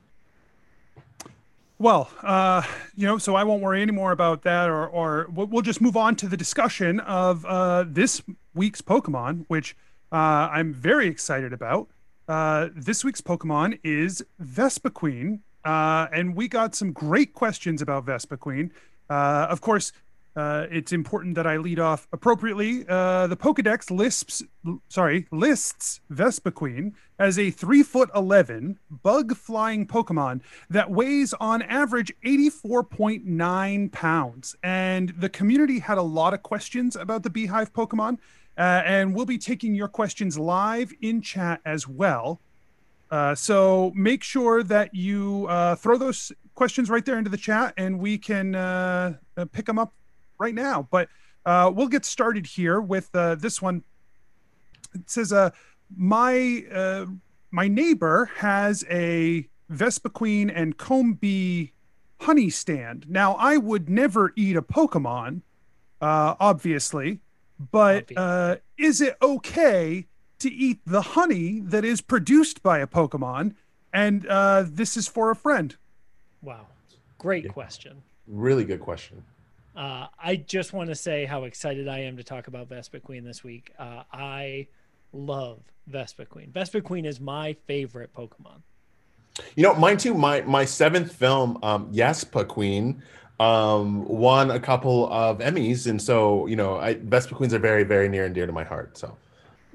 Well, 1.79 2.09
uh, 2.21 2.61
you 2.95 3.05
know, 3.05 3.17
so 3.17 3.35
I 3.35 3.43
won't 3.43 3.61
worry 3.61 3.81
anymore 3.81 4.11
about 4.11 4.43
that, 4.43 4.69
or 4.69 4.87
or 4.87 5.27
we'll 5.33 5.61
just 5.61 5.81
move 5.81 5.97
on 5.97 6.15
to 6.17 6.27
the 6.27 6.37
discussion 6.37 6.99
of 7.01 7.45
uh, 7.45 7.83
this 7.87 8.21
week's 8.53 8.81
Pokemon, 8.81 9.45
which 9.47 9.75
uh, 10.11 10.49
I'm 10.51 10.73
very 10.73 11.07
excited 11.07 11.51
about. 11.51 11.89
Uh, 12.27 12.69
this 12.73 13.03
week's 13.03 13.19
Pokemon 13.19 13.79
is 13.83 14.23
Vespiquen, 14.41 15.39
uh, 15.65 16.07
and 16.13 16.35
we 16.35 16.47
got 16.47 16.73
some 16.73 16.93
great 16.93 17.33
questions 17.33 17.81
about 17.81 18.05
Vespiquen. 18.05 18.69
Uh, 19.09 19.47
of 19.49 19.59
course, 19.59 19.91
uh, 20.35 20.65
it's 20.71 20.91
important 20.91 21.35
that 21.35 21.45
I 21.45 21.57
lead 21.57 21.79
off 21.79 22.07
appropriately. 22.11 22.85
Uh, 22.87 23.27
the 23.27 23.37
Pokedex 23.37 23.91
lists, 23.91 24.41
sorry, 24.89 25.27
lists 25.31 26.01
Vespiquen 26.11 26.93
as 27.19 27.37
a 27.37 27.51
three 27.51 27.83
foot 27.83 28.09
eleven 28.15 28.79
bug 28.89 29.35
flying 29.35 29.85
Pokemon 29.85 30.41
that 30.69 30.89
weighs 30.89 31.33
on 31.39 31.61
average 31.61 32.11
eighty 32.23 32.49
four 32.49 32.83
point 32.83 33.25
nine 33.25 33.89
pounds. 33.89 34.55
And 34.63 35.09
the 35.17 35.29
community 35.29 35.79
had 35.79 35.97
a 35.97 36.01
lot 36.01 36.33
of 36.33 36.41
questions 36.41 36.95
about 36.95 37.23
the 37.23 37.29
Beehive 37.29 37.71
Pokemon, 37.71 38.17
uh, 38.57 38.81
and 38.85 39.13
we'll 39.13 39.25
be 39.25 39.37
taking 39.37 39.75
your 39.75 39.87
questions 39.87 40.37
live 40.37 40.91
in 41.01 41.21
chat 41.21 41.61
as 41.65 41.87
well. 41.87 42.39
Uh, 43.11 43.35
so 43.35 43.91
make 43.95 44.23
sure 44.23 44.63
that 44.63 44.95
you 44.95 45.45
uh, 45.47 45.75
throw 45.75 45.97
those 45.97 46.31
questions 46.55 46.89
right 46.89 47.05
there 47.05 47.19
into 47.19 47.29
the 47.29 47.37
chat, 47.37 47.71
and 47.77 47.99
we 47.99 48.17
can 48.17 48.55
uh, 48.55 49.13
pick 49.51 49.67
them 49.67 49.77
up 49.77 49.93
right 50.43 50.53
now. 50.53 50.87
But 50.91 51.09
uh, 51.45 51.71
we'll 51.73 51.87
get 51.87 52.05
started 52.05 52.45
here 52.45 52.79
with 52.79 53.09
uh, 53.15 53.35
this 53.35 53.61
one. 53.61 53.83
It 54.93 55.09
says, 55.09 55.31
uh, 55.33 55.49
"My 55.95 56.65
uh, 56.71 57.05
my 57.51 57.67
neighbor 57.67 58.29
has 58.37 58.83
a 58.89 59.47
Vespiquen 59.71 60.51
and 60.53 60.77
Combee 60.77 61.71
honey 62.19 62.49
stand. 62.49 63.05
Now, 63.09 63.33
I 63.35 63.57
would 63.57 63.89
never 63.89 64.33
eat 64.35 64.55
a 64.55 64.61
Pokemon, 64.61 65.41
uh, 66.01 66.35
obviously, 66.39 67.19
but 67.71 68.11
uh, 68.15 68.57
is 68.77 69.01
it 69.01 69.15
okay 69.21 70.05
to 70.39 70.49
eat 70.51 70.79
the 70.85 71.01
honey 71.01 71.59
that 71.61 71.83
is 71.85 72.01
produced 72.01 72.61
by 72.61 72.79
a 72.79 72.87
Pokemon?" 72.87 73.55
And 73.93 74.25
uh, 74.27 74.65
this 74.67 74.97
is 74.97 75.07
for 75.07 75.29
a 75.31 75.35
friend. 75.35 75.75
Wow. 76.41 76.65
Great 77.19 77.45
Yeah. 77.45 77.51
question. 77.51 78.01
really 78.27 78.63
good 78.65 78.79
question. 78.79 79.23
Uh, 79.75 80.07
I 80.21 80.35
just 80.35 80.73
want 80.73 80.89
to 80.89 80.95
say 80.95 81.25
how 81.25 81.45
excited 81.45 81.87
I 81.87 81.99
am 81.99 82.17
to 82.17 82.23
talk 82.23 82.47
about 82.47 82.69
Vespiquen 82.69 83.23
this 83.23 83.43
week. 83.43 83.73
Uh, 83.79 84.03
I 84.11 84.67
love 85.11 85.59
Vespiquen. 85.89 86.51
Vespa 86.51 86.81
Queen 86.81 87.05
is 87.05 87.19
my 87.19 87.55
favorite 87.65 88.13
Pokemon. 88.13 88.61
You 89.55 89.63
know, 89.63 89.73
mine 89.73 89.97
too. 89.97 90.13
My 90.13 90.41
my 90.41 90.63
seventh 90.63 91.11
film, 91.11 91.57
um, 91.63 91.91
Vespiquen, 91.91 93.01
um, 93.39 94.05
won 94.07 94.51
a 94.51 94.59
couple 94.59 95.11
of 95.11 95.39
Emmys, 95.39 95.87
and 95.87 95.99
so 95.99 96.45
you 96.45 96.55
know, 96.55 96.77
I, 96.77 96.95
Vespiquens 96.95 97.51
are 97.51 97.59
very 97.59 97.83
very 97.83 98.07
near 98.07 98.25
and 98.25 98.35
dear 98.35 98.45
to 98.45 98.53
my 98.53 98.63
heart. 98.63 98.97
So 98.97 99.17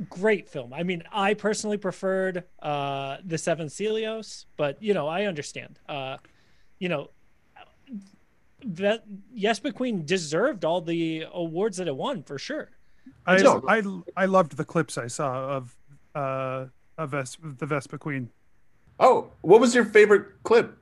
Great 0.08 0.48
film. 0.48 0.72
I 0.72 0.84
mean, 0.84 1.02
I 1.10 1.34
personally 1.34 1.76
preferred 1.76 2.44
uh, 2.62 3.16
the 3.24 3.36
Seven 3.36 3.66
Celios, 3.66 4.44
but 4.56 4.80
you 4.80 4.94
know, 4.94 5.08
I 5.08 5.24
understand. 5.24 5.80
Uh, 5.88 6.18
you 6.78 6.88
know, 6.88 7.10
that 8.64 9.04
Vespiquen 9.36 10.04
deserved 10.04 10.64
all 10.64 10.80
the 10.80 11.24
awards 11.32 11.76
that 11.76 11.86
it 11.88 11.96
won 11.96 12.22
for 12.22 12.38
sure. 12.38 12.70
I, 13.26 13.38
don't- 13.38 13.64
I 14.16 14.22
I 14.22 14.26
loved 14.26 14.56
the 14.56 14.64
clips 14.64 14.96
I 14.98 15.06
saw 15.06 15.56
of 15.56 15.76
uh 16.14 16.66
of 16.96 17.10
Ves- 17.10 17.38
the 17.42 17.66
Vespiquen. 17.66 18.28
Oh, 18.98 19.30
what 19.42 19.60
was 19.60 19.74
your 19.74 19.84
favorite 19.84 20.42
clip? 20.42 20.76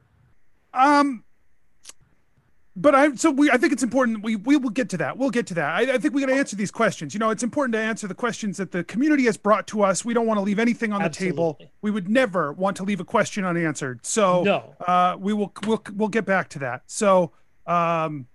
Um, 0.73 1.25
but 2.75 2.95
I 2.95 3.15
so 3.15 3.31
we 3.31 3.51
I 3.51 3.57
think 3.57 3.73
it's 3.73 3.83
important 3.83 4.23
we 4.23 4.37
we 4.37 4.57
will 4.57 4.71
get 4.71 4.89
to 4.91 4.97
that. 4.99 5.17
We'll 5.19 5.31
get 5.31 5.47
to 5.49 5.55
that. 5.55 5.75
I, 5.75 5.95
I 5.95 5.99
think 5.99 6.15
we 6.15 6.21
got 6.21 6.29
to 6.29 6.35
answer 6.35 6.57
these 6.57 6.71
questions. 6.71 7.15
You 7.15 7.21
know, 7.21 7.31
it's 7.31 7.43
important 7.43 7.73
to 7.75 7.79
answer 7.81 8.07
the 8.07 8.15
questions 8.15 8.57
that 8.59 8.71
the 8.73 8.85
community 8.85 9.25
has 9.25 9.37
brought 9.37 9.67
to 9.69 9.83
us. 9.83 10.05
We 10.05 10.15
don't 10.15 10.27
want 10.27 10.39
to 10.39 10.43
leave 10.43 10.59
anything 10.59 10.93
on 10.93 11.03
the 11.03 11.09
table. 11.11 11.59
We 11.83 11.91
would 11.91 12.09
never 12.09 12.53
want 12.53 12.77
to 12.79 12.85
leave 12.85 13.01
a 13.01 13.05
question 13.05 13.45
unanswered. 13.45 14.05
So 14.05 14.43
No. 14.45 14.75
uh, 14.87 15.17
we 15.19 15.33
will 15.33 15.53
we'll 15.67 15.83
we'll 15.95 16.09
get 16.09 16.25
back 16.27 16.49
to 16.51 16.59
that. 16.61 16.83
So 16.87 17.33
um, 17.67 18.27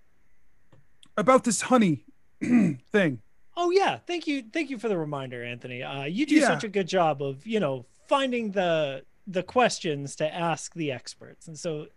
about 1.18 1.44
this 1.44 1.62
honey 1.62 2.06
thing. 2.42 3.22
Oh 3.58 3.70
yeah, 3.72 3.98
thank 4.08 4.28
you, 4.28 4.44
thank 4.54 4.70
you 4.70 4.78
for 4.78 4.88
the 4.90 4.98
reminder, 4.98 5.44
Anthony. 5.44 5.84
Uh, 5.84 6.04
you 6.06 6.26
do 6.26 6.36
Yeah. 6.36 6.48
such 6.48 6.64
a 6.64 6.70
good 6.70 6.88
job 6.88 7.22
of 7.22 7.46
you 7.46 7.60
know 7.60 7.86
finding 8.08 8.52
the 8.52 9.04
the 9.28 9.44
questions 9.44 10.16
to 10.18 10.34
ask 10.34 10.74
the 10.74 10.92
experts, 10.92 11.48
and 11.48 11.58
so 11.58 11.88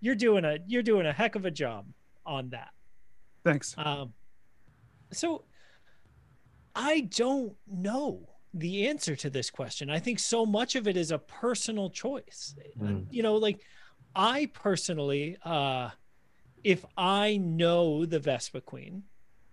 you're 0.00 0.14
doing 0.14 0.44
a 0.44 0.58
you're 0.66 0.82
doing 0.82 1.06
a 1.06 1.12
heck 1.12 1.34
of 1.34 1.44
a 1.44 1.50
job 1.50 1.86
on 2.26 2.50
that. 2.50 2.70
Thanks. 3.44 3.74
Um, 3.78 4.12
so 5.12 5.44
I 6.74 7.00
don't 7.00 7.54
know 7.70 8.28
the 8.54 8.88
answer 8.88 9.14
to 9.16 9.30
this 9.30 9.50
question. 9.50 9.90
I 9.90 9.98
think 9.98 10.18
so 10.18 10.44
much 10.44 10.74
of 10.76 10.88
it 10.88 10.96
is 10.96 11.10
a 11.10 11.18
personal 11.18 11.90
choice. 11.90 12.54
Mm. 12.80 13.06
You 13.10 13.22
know, 13.22 13.36
like 13.36 13.60
I 14.14 14.50
personally, 14.52 15.36
uh, 15.44 15.90
if 16.64 16.84
I 16.96 17.36
know 17.36 18.04
the 18.04 18.20
Vespiquen 18.20 19.02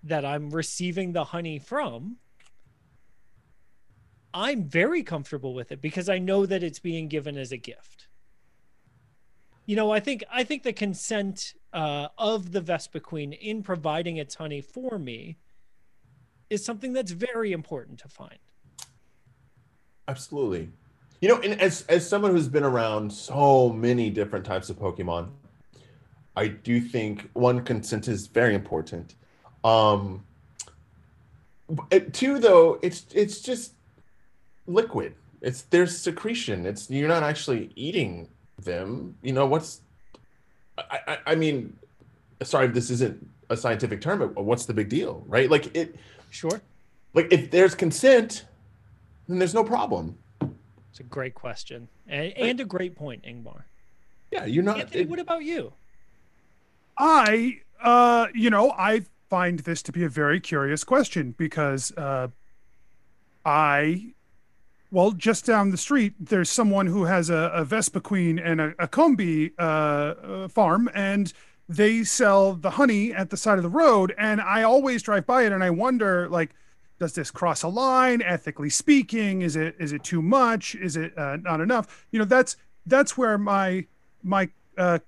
that 0.03 0.25
I'm 0.25 0.49
receiving 0.49 1.13
the 1.13 1.25
honey 1.25 1.59
from, 1.59 2.17
I'm 4.33 4.63
very 4.63 5.03
comfortable 5.03 5.53
with 5.53 5.71
it 5.71 5.81
because 5.81 6.09
I 6.09 6.19
know 6.19 6.45
that 6.45 6.63
it's 6.63 6.79
being 6.79 7.07
given 7.07 7.37
as 7.37 7.51
a 7.51 7.57
gift. 7.57 8.07
You 9.65 9.75
know, 9.75 9.91
I 9.91 9.99
think 9.99 10.23
I 10.31 10.43
think 10.43 10.63
the 10.63 10.73
consent 10.73 11.53
uh, 11.73 12.07
of 12.17 12.51
the 12.51 12.61
Vespiquen 12.61 13.37
in 13.37 13.63
providing 13.63 14.17
its 14.17 14.35
honey 14.35 14.61
for 14.61 14.97
me 14.97 15.37
is 16.49 16.63
something 16.63 16.93
that's 16.93 17.11
very 17.11 17.51
important 17.51 17.99
to 17.99 18.07
find. 18.07 18.39
Absolutely. 20.07 20.69
You 21.19 21.29
know, 21.29 21.41
and 21.41 21.59
as 21.59 21.81
as 21.89 22.07
someone 22.07 22.31
who's 22.31 22.47
been 22.47 22.63
around 22.63 23.11
so 23.11 23.69
many 23.69 24.09
different 24.09 24.45
types 24.45 24.69
of 24.69 24.77
Pokemon, 24.77 25.29
I 26.37 26.47
do 26.49 26.79
think 26.79 27.29
one 27.33 27.63
consent 27.63 28.07
is 28.07 28.27
very 28.27 28.53
important. 28.53 29.15
Um 29.63 30.23
two 32.13 32.39
though, 32.39 32.79
it's 32.81 33.05
it's 33.13 33.41
just 33.41 33.73
liquid. 34.67 35.15
It's 35.41 35.63
there's 35.63 35.97
secretion. 35.97 36.65
It's 36.65 36.89
you're 36.89 37.07
not 37.09 37.23
actually 37.23 37.71
eating 37.75 38.29
them. 38.61 39.15
You 39.23 39.33
know 39.33 39.47
what's 39.47 39.81
I 40.77 40.99
I, 41.07 41.17
I 41.31 41.35
mean 41.35 41.75
sorry 42.43 42.67
if 42.67 42.73
this 42.73 42.89
isn't 42.91 43.17
a 43.49 43.57
scientific 43.57 43.99
term, 44.01 44.19
but 44.19 44.43
what's 44.43 44.65
the 44.65 44.73
big 44.73 44.89
deal, 44.89 45.23
right? 45.27 45.49
Like 45.49 45.75
it 45.75 45.95
Sure. 46.29 46.61
like 47.13 47.27
if 47.31 47.49
there's 47.49 47.73
consent, 47.73 48.45
then 49.27 49.39
there's 49.39 49.53
no 49.55 49.63
problem. 49.63 50.17
It's 50.91 50.99
a 50.99 51.03
great 51.03 51.33
question 51.33 51.87
and, 52.07 52.31
and 52.37 52.59
a 52.59 52.65
great 52.65 52.95
point, 52.95 53.23
Ingmar. 53.23 53.63
Yeah, 54.31 54.45
you're 54.45 54.63
not. 54.63 54.79
Anthony, 54.79 55.01
it- 55.03 55.09
what 55.09 55.19
about 55.19 55.43
you? 55.43 55.73
I, 56.97 57.61
uh, 57.81 58.27
you 58.33 58.49
know, 58.49 58.71
I 58.71 59.03
find 59.29 59.59
this 59.59 59.81
to 59.83 59.91
be 59.91 60.03
a 60.03 60.09
very 60.09 60.39
curious 60.39 60.83
question 60.83 61.35
because 61.37 61.91
uh, 61.97 62.29
I, 63.45 64.13
well, 64.91 65.11
just 65.11 65.45
down 65.45 65.71
the 65.71 65.77
street, 65.77 66.13
there's 66.19 66.49
someone 66.49 66.87
who 66.87 67.05
has 67.05 67.29
a, 67.29 67.51
a 67.53 67.65
Vespiquen 67.65 68.41
and 68.43 68.61
a, 68.61 68.73
a 68.79 68.87
Combee 68.87 69.51
uh, 69.59 69.61
uh, 69.61 70.47
farm, 70.47 70.89
and 70.93 71.33
they 71.69 72.03
sell 72.03 72.53
the 72.53 72.71
honey 72.71 73.13
at 73.13 73.29
the 73.29 73.37
side 73.37 73.57
of 73.57 73.63
the 73.63 73.69
road. 73.69 74.13
And 74.17 74.39
I 74.39 74.63
always 74.63 75.03
drive 75.03 75.25
by 75.25 75.43
it, 75.43 75.51
and 75.51 75.63
I 75.63 75.69
wonder, 75.69 76.29
like, 76.29 76.51
does 76.99 77.13
this 77.13 77.29
cross 77.29 77.63
a 77.63 77.67
line? 77.67 78.21
Ethically 78.21 78.69
speaking, 78.69 79.43
is 79.43 79.55
it 79.55 79.75
is 79.77 79.93
it 79.93 80.03
too 80.03 80.21
much? 80.21 80.73
Is 80.73 80.97
it 80.97 81.15
uh, 81.17 81.37
not 81.37 81.61
enough? 81.61 82.07
You 82.11 82.17
know, 82.19 82.25
that's 82.25 82.57
that's 82.87 83.15
where 83.15 83.37
my 83.37 83.85
my 84.23 84.49
uh, 84.77 84.99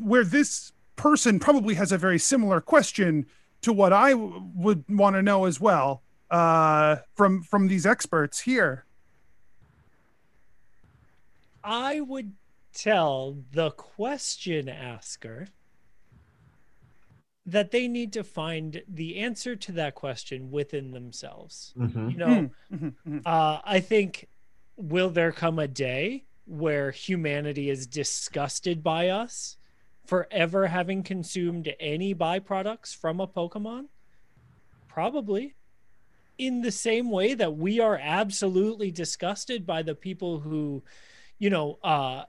where 0.00 0.24
this 0.24 0.72
person 0.96 1.38
probably 1.38 1.74
has 1.74 1.92
a 1.92 1.98
very 1.98 2.18
similar 2.18 2.60
question 2.60 3.26
to 3.62 3.72
what 3.72 3.92
I 3.92 4.10
w- 4.10 4.50
would 4.54 4.84
want 4.88 5.16
to 5.16 5.22
know 5.22 5.44
as 5.46 5.60
well 5.60 6.02
uh, 6.30 6.96
from 7.14 7.42
from 7.42 7.68
these 7.68 7.86
experts 7.86 8.40
here. 8.40 8.84
I 11.62 12.00
would 12.00 12.32
tell 12.74 13.38
the 13.52 13.70
question 13.70 14.68
asker 14.68 15.48
that 17.46 17.70
they 17.70 17.88
need 17.88 18.12
to 18.14 18.24
find 18.24 18.82
the 18.88 19.18
answer 19.18 19.54
to 19.54 19.72
that 19.72 19.94
question 19.94 20.50
within 20.50 20.90
themselves. 20.92 21.74
Mhm. 21.76 22.10
You 22.12 22.16
know, 22.16 22.50
Mhm, 22.72 22.94
mhm. 23.06 23.22
uh, 23.26 23.60
I 23.64 23.80
think 23.80 24.28
will 24.76 25.10
there 25.10 25.32
come 25.32 25.58
a 25.58 25.68
day 25.68 26.24
where 26.46 26.90
humanity 26.90 27.70
is 27.70 27.86
disgusted 27.86 28.82
by 28.82 29.08
us 29.08 29.56
for 30.04 30.26
ever 30.30 30.66
having 30.68 31.02
consumed 31.02 31.72
any 31.80 32.14
byproducts 32.14 32.94
from 32.94 33.20
a 33.20 33.26
Pokemon? 33.26 33.86
Probably. 34.88 35.54
In 36.36 36.60
the 36.62 36.72
same 36.72 37.10
way 37.10 37.34
that 37.34 37.56
we 37.56 37.80
are 37.80 37.98
absolutely 38.00 38.90
disgusted 38.90 39.66
by 39.66 39.82
the 39.82 39.94
people 39.94 40.40
who, 40.40 40.82
you 41.38 41.48
know, 41.48 41.78
uh, 41.82 42.24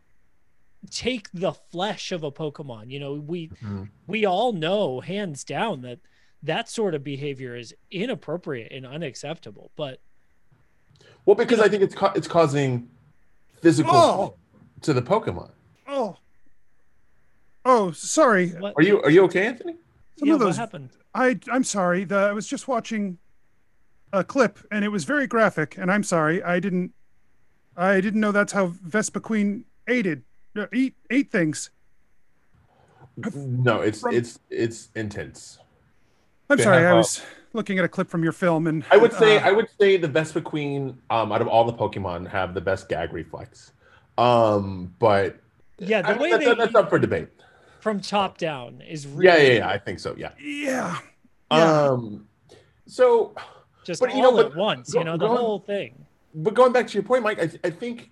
take 0.91 1.27
the 1.33 1.51
flesh 1.53 2.11
of 2.11 2.23
a 2.23 2.31
Pokemon. 2.31 2.91
You 2.91 2.99
know, 2.99 3.13
we 3.13 3.47
Mhm. 3.49 3.89
we 4.07 4.23
all 4.25 4.53
know 4.53 4.99
hands 5.01 5.43
down 5.43 5.81
that 5.81 5.99
that 6.43 6.69
sort 6.69 6.93
of 6.93 7.03
behavior 7.03 7.55
is 7.55 7.73
inappropriate 7.89 8.71
and 8.71 8.85
unacceptable. 8.85 9.71
But 9.75 9.99
Well, 11.25 11.35
because 11.35 11.59
I 11.59 11.67
think 11.67 11.81
it's 11.81 11.95
ca- 11.95 12.13
it's 12.15 12.27
causing 12.27 12.87
physical 13.61 13.95
Oh. 13.95 14.35
to 14.81 14.93
the 14.93 15.01
Pokemon. 15.01 15.51
Oh. 15.87 16.17
Oh, 17.65 17.91
sorry. 17.91 18.49
what? 18.49 18.73
Are 18.77 18.83
you 18.83 19.01
are 19.01 19.09
you 19.09 19.23
okay, 19.23 19.47
Anthony? 19.47 19.75
Some 20.17 20.27
yeah, 20.27 20.35
of 20.35 20.39
those 20.39 20.57
what 20.57 20.59
happened? 20.59 20.89
I 21.13 21.39
I'm 21.51 21.63
sorry. 21.63 22.03
The, 22.03 22.15
I 22.15 22.31
was 22.33 22.47
just 22.47 22.67
watching 22.67 23.17
a 24.13 24.23
clip 24.23 24.59
and 24.71 24.85
it 24.85 24.89
was 24.89 25.03
very 25.03 25.27
graphic 25.27 25.77
and 25.77 25.91
I'm 25.91 26.03
sorry. 26.03 26.43
I 26.43 26.59
didn't 26.59 26.93
I 27.75 27.99
didn't 27.99 28.21
know 28.21 28.31
that's 28.31 28.53
how 28.53 28.67
Vespiquen 28.67 29.63
aided 29.87 30.23
uh, 30.55 30.67
eat 30.71 30.95
ate 31.09 31.31
things. 31.31 31.71
No, 33.33 33.81
it's 33.81 34.01
From- 34.01 34.13
it's 34.13 34.39
it's 34.49 34.89
intense. 34.95 35.57
I'm 36.49 36.57
They 36.57 36.63
sorry. 36.63 36.83
have, 36.83 36.91
I 36.91 36.91
uh, 36.91 36.97
was 36.97 37.21
looking 37.53 37.79
at 37.79 37.85
a 37.85 37.87
clip 37.89 38.09
from 38.09 38.23
your 38.23 38.33
film 38.33 38.67
and 38.67 38.85
I 38.91 38.97
would 38.97 39.13
say 39.13 39.39
uh, 39.39 39.47
I 39.47 39.51
would 39.51 39.67
say 39.79 39.97
the 39.97 40.07
Vespiquen, 40.07 40.95
um, 41.09 41.31
out 41.31 41.41
of 41.41 41.47
all 41.47 41.63
the 41.63 41.73
Pokemon, 41.73 42.27
have 42.27 42.53
the 42.53 42.61
best 42.61 42.87
gag 42.89 43.11
reflex. 43.11 43.71
Um, 44.17 44.93
but 44.99 45.39
Yeah, 45.79 46.03
the 46.03 46.09
I 46.09 46.11
mean, 46.13 46.21
way 46.21 46.31
that's, 46.31 46.45
they 46.45 46.53
that's 46.53 46.75
up 46.75 46.89
for 46.89 46.99
debate. 46.99 47.29
From 47.85 48.01
top 48.01 48.39
down 48.39 48.81
is 48.81 49.05
really 49.05 49.25
Yeah, 49.27 49.37
yeah, 49.37 49.53
yeah. 49.59 49.69
I 49.69 49.77
think 49.77 49.99
so. 49.99 50.15
Yeah. 50.17 50.31
yeah. 50.41 50.97
Yeah. 51.51 51.81
Um, 51.83 52.27
so, 52.87 53.35
just 53.85 54.01
But, 54.01 54.09
all 54.09 54.15
you 54.15 54.23
know, 54.23 54.39
at 54.39 54.55
once. 54.55 54.91
go- 54.91 54.97
you 54.99 55.05
know, 55.05 55.17
the 55.17 55.27
go- 55.27 55.37
whole 55.37 55.59
thing. 55.59 56.03
but 56.33 56.55
going 56.55 56.73
back 56.73 56.87
to 56.87 56.93
your 56.95 57.03
point, 57.03 57.21
Mike, 57.23 57.39
I, 57.39 57.47
I 57.63 57.69
think 57.69 58.09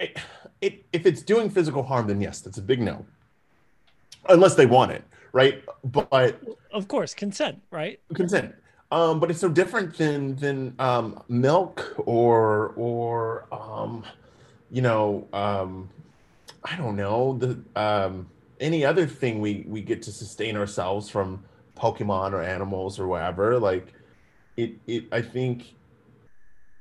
it, 0.00 0.18
it, 0.60 0.84
if 0.92 1.06
it's 1.06 1.22
doing 1.22 1.48
physical 1.50 1.84
harm, 1.84 2.08
then 2.08 2.20
yes, 2.20 2.40
that's 2.40 2.58
a 2.58 2.62
big 2.62 2.80
no. 2.82 3.06
Unless 4.28 4.56
they 4.56 4.66
want 4.66 4.90
it, 4.90 5.04
right? 5.32 5.62
But 5.84 6.40
Of 6.72 6.88
course, 6.88 7.14
consent, 7.14 7.62
right? 7.70 8.00
consent. 8.12 8.56
Um, 8.90 9.20
but 9.20 9.30
it's 9.30 9.42
no 9.42 9.48
different 9.50 9.96
than 9.96 10.34
than 10.34 10.74
um, 10.80 11.22
milk 11.28 11.94
or 12.06 12.74
or 12.76 13.46
um, 13.52 14.04
you 14.72 14.82
know 14.82 15.28
um, 15.32 15.88
I 16.64 16.76
don't 16.76 16.96
know 16.96 17.38
the 17.38 17.50
um, 17.80 18.26
any 18.64 18.84
other 18.84 19.06
thing 19.06 19.40
we 19.40 19.64
we 19.68 19.82
get 19.82 20.02
to 20.02 20.10
sustain 20.10 20.56
ourselves 20.56 21.10
from 21.10 21.44
Pokemon 21.76 22.32
or 22.32 22.42
animals 22.42 22.98
or 22.98 23.06
whatever. 23.06 23.58
Like 23.60 23.92
it 24.56 24.72
it 24.86 25.04
I 25.12 25.20
think 25.20 25.74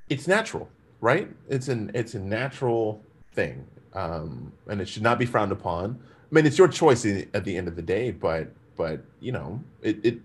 it's 0.10 0.28
natural, 0.28 0.70
right? 1.02 1.30
It's 1.50 1.68
an 1.68 1.92
it's 1.94 2.14
a 2.16 2.20
natural 2.20 3.04
thing, 3.34 3.68
um, 3.94 4.54
and 4.68 4.80
it 4.80 4.88
should 4.88 5.04
not 5.04 5.20
be 5.20 5.26
frowned 5.26 5.52
upon. 5.52 6.00
I 6.02 6.34
mean, 6.34 6.46
it's 6.46 6.58
your 6.58 6.70
choice 6.70 7.06
at 7.06 7.44
the 7.44 7.58
end 7.58 7.68
of 7.68 7.76
the 7.76 7.82
day, 7.82 8.12
but 8.12 8.48
but 8.78 9.04
you 9.20 9.34
know 9.34 9.62
it 9.82 10.00
it 10.04 10.20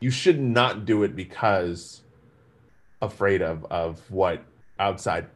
you 0.00 0.10
should 0.10 0.40
not 0.40 0.86
do 0.86 1.02
it 1.02 1.14
because 1.14 2.00
afraid 3.02 3.42
of 3.42 3.66
of 3.70 4.10
what 4.10 4.42
outside 4.78 5.26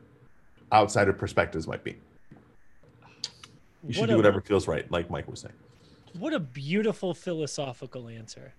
outsider 0.73 1.13
perspectives 1.13 1.69
might 1.69 1.85
be. 1.85 1.97
You 3.87 3.93
should 3.93 4.01
What 4.01 4.07
do 4.09 4.15
a- 4.15 4.17
whatever 4.17 4.41
feels 4.41 4.67
right, 4.69 4.91
like 4.91 5.11
Mike 5.11 5.29
was 5.29 5.41
saying. 5.41 5.55
What 6.19 6.33
a 6.33 6.41
beautiful 6.41 7.15
philosophical 7.15 8.09
answer. 8.09 8.55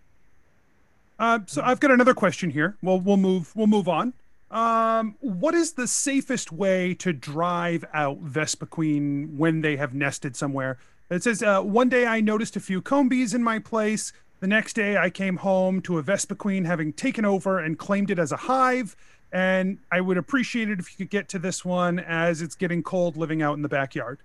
Uh, 1.19 1.39
so 1.47 1.61
I've 1.63 1.79
got 1.79 1.91
another 1.91 2.13
question 2.13 2.51
here. 2.51 2.77
Well, 2.83 2.99
we'll 2.99 3.17
move. 3.17 3.55
We'll 3.55 3.67
move 3.67 3.87
on. 3.87 4.13
Um, 4.51 5.15
what 5.19 5.55
is 5.55 5.73
the 5.73 5.87
safest 5.87 6.51
way 6.51 6.93
to 6.95 7.11
drive 7.11 7.83
out 7.93 8.23
Vespiquen 8.23 9.35
when 9.35 9.61
they 9.61 9.75
have 9.75 9.93
nested 9.93 10.35
somewhere? 10.35 10.77
It 11.09 11.23
says 11.23 11.41
uh, 11.41 11.61
one 11.61 11.89
day 11.89 12.05
I 12.05 12.21
noticed 12.21 12.55
a 12.55 12.59
few 12.59 12.81
Combees 12.81 13.33
in 13.33 13.43
my 13.43 13.59
place. 13.59 14.13
The 14.39 14.47
next 14.47 14.73
day 14.73 14.97
I 14.97 15.09
came 15.09 15.37
home 15.37 15.81
to 15.81 15.97
a 15.97 16.03
Vespiquen 16.03 16.65
having 16.65 16.93
taken 16.93 17.25
over 17.25 17.59
and 17.59 17.77
claimed 17.77 18.11
it 18.11 18.19
as 18.19 18.31
a 18.31 18.37
hive. 18.37 18.95
And 19.31 19.79
I 19.91 19.99
would 19.99 20.17
appreciate 20.17 20.69
it 20.69 20.79
if 20.79 20.91
you 20.91 20.97
could 21.05 21.09
get 21.11 21.27
to 21.29 21.39
this 21.39 21.65
one 21.65 21.99
as 21.99 22.41
it's 22.41 22.55
getting 22.55 22.83
cold 22.83 23.17
living 23.17 23.41
out 23.41 23.55
in 23.55 23.63
the 23.63 23.69
backyard. 23.69 24.19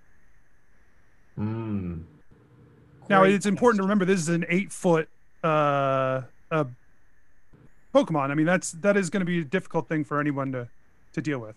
Mm. 1.39 2.03
Now 3.09 3.23
it's 3.23 3.45
important 3.45 3.77
to 3.79 3.83
remember 3.83 4.05
this 4.05 4.19
is 4.19 4.29
an 4.29 4.45
eight 4.49 4.71
foot 4.71 5.09
uh, 5.43 6.21
uh, 6.51 6.63
Pokemon. 7.93 8.31
I 8.31 8.35
mean 8.35 8.45
that's 8.45 8.71
that 8.73 8.97
is 8.97 9.09
going 9.09 9.21
to 9.21 9.25
be 9.25 9.39
a 9.39 9.43
difficult 9.43 9.87
thing 9.87 10.03
for 10.03 10.19
anyone 10.19 10.51
to 10.51 10.67
to 11.13 11.21
deal 11.21 11.39
with. 11.39 11.55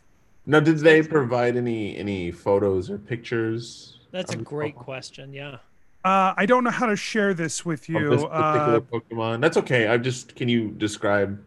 Now, 0.49 0.61
did 0.61 0.79
they 0.79 1.03
provide 1.03 1.57
any 1.57 1.97
any 1.97 2.31
photos 2.31 2.89
or 2.91 2.99
pictures? 2.99 3.99
That's 4.13 4.35
a 4.35 4.39
of- 4.39 4.45
great 4.45 4.77
question. 4.77 5.33
Yeah. 5.33 5.57
Uh, 6.05 6.33
I 6.37 6.47
don't 6.47 6.63
know 6.63 6.71
how 6.71 6.87
to 6.87 6.95
share 6.95 7.35
this 7.35 7.65
with 7.67 7.83
of 7.83 7.89
you. 7.89 8.11
this 8.11 8.23
particular 8.23 8.77
Uh, 8.77 8.81
Pokemon. 8.81 9.41
That's 9.41 9.57
okay. 9.57 9.89
I'm 9.89 10.03
just 10.05 10.37
can 10.37 10.49
you 10.49 10.71
describe 10.71 11.43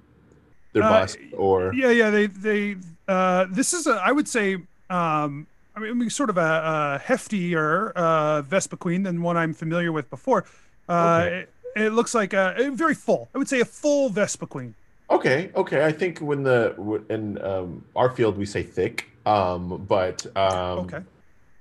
their 0.74 0.84
Uh, 0.84 0.90
bust 0.90 1.18
or 1.34 1.74
yeah, 1.74 1.92
yeah. 1.92 2.10
They 2.10 2.26
they 2.28 2.76
uh, 3.08 3.46
this 3.50 3.74
is 3.74 3.88
a 3.88 3.94
I 4.04 4.12
would 4.12 4.28
say 4.28 4.58
um, 4.90 5.48
I 5.84 5.94
mean 5.94 6.10
sort 6.10 6.30
of 6.30 6.38
a, 6.38 6.42
a 6.42 7.02
heftier 7.06 7.92
uh, 7.96 8.42
Vespiquen 8.44 9.04
than 9.04 9.22
one 9.22 9.38
I'm 9.38 9.54
familiar 9.54 9.92
with 9.92 10.10
before. 10.10 10.46
Uh, 10.88 11.24
Okay. 11.26 11.40
it, 11.76 11.82
it 11.86 11.90
looks 11.94 12.14
like 12.16 12.34
a, 12.34 12.56
a 12.58 12.72
very 12.72 12.96
full. 12.96 13.30
I 13.34 13.38
would 13.38 13.48
say 13.48 13.60
a 13.62 13.66
full 13.66 14.10
Vespiquen. 14.10 14.74
Okay, 15.10 15.52
okay. 15.56 15.86
I 15.86 15.92
think 15.92 16.20
when 16.20 16.44
the 16.44 16.74
w- 16.78 17.04
in 17.10 17.42
um, 17.44 17.84
our 17.96 18.12
field 18.12 18.38
we 18.38 18.46
say 18.46 18.62
thick, 18.64 19.10
um, 19.26 19.86
but 19.88 20.26
um, 20.38 20.80
Okay. 20.86 21.00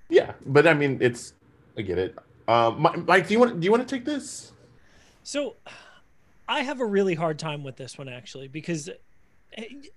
yeah. 0.08 0.32
But 0.46 0.66
I 0.66 0.74
mean, 0.74 0.98
it's 1.00 1.32
I 1.76 1.82
get 1.82 1.98
it. 1.98 2.14
Um, 2.46 2.82
Mi- 2.82 3.02
Mike, 3.06 3.28
do 3.28 3.34
you 3.34 3.40
want 3.40 3.60
do 3.60 3.64
you 3.64 3.70
want 3.70 3.86
to 3.88 3.94
take 3.96 4.04
this? 4.04 4.52
So 5.22 5.56
I 6.48 6.60
have 6.62 6.80
a 6.80 6.86
really 6.86 7.14
hard 7.14 7.38
time 7.38 7.62
with 7.62 7.76
this 7.76 7.96
one 7.98 8.08
actually 8.08 8.48
because 8.48 8.88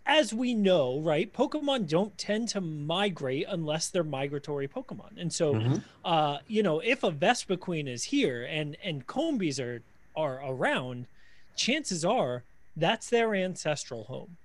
as 0.05 0.33
we 0.33 0.53
know, 0.53 0.99
right, 1.01 1.31
Pokemon 1.31 1.87
don't 1.87 2.17
tend 2.17 2.49
to 2.49 2.61
migrate 2.61 3.45
unless 3.47 3.89
they're 3.89 4.03
migratory 4.03 4.67
Pokemon. 4.67 5.19
And 5.19 5.31
so 5.33 5.59
Mhm. 5.59 5.91
uh, 6.03 6.39
you 6.47 6.63
know, 6.63 6.79
if 6.79 7.03
a 7.03 7.11
Vespiquen 7.11 7.87
is 7.87 8.05
here 8.05 8.43
and 8.43 8.75
and 8.83 9.05
Combees 9.07 9.59
are 9.63 9.85
are 10.15 10.41
around, 10.43 11.07
chances 11.55 12.03
are 12.05 12.45
that's 12.75 13.09
their 13.09 13.35
ancestral 13.35 14.05
home. 14.05 14.37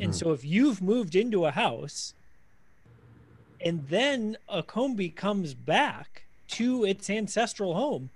And 0.00 0.14
Mhm. 0.14 0.16
so 0.16 0.32
if 0.32 0.44
you've 0.44 0.82
moved 0.82 1.16
into 1.16 1.46
a 1.46 1.52
house 1.52 2.14
and 3.60 3.88
then 3.88 4.36
a 4.48 4.62
Combee 4.62 5.10
comes 5.10 5.54
back 5.54 6.28
to 6.48 6.84
its 6.84 7.08
ancestral 7.08 7.74
home, 7.74 8.10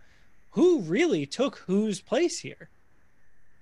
who 0.53 0.81
really 0.83 1.27
took 1.27 1.59
whose 1.59 2.03
place 2.03 2.40
here? 2.40 2.70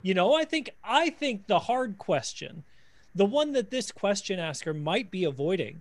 You 0.05 0.12
know, 0.12 0.35
I 0.35 0.45
think 0.45 0.69
I 0.85 1.09
think 1.09 1.47
the 1.47 1.59
hard 1.59 1.97
question, 1.97 2.62
the 3.14 3.25
one 3.25 3.53
that 3.53 3.71
this 3.71 3.90
question 3.90 4.38
asker 4.38 4.75
might 4.75 5.11
be 5.11 5.25
avoiding, 5.25 5.81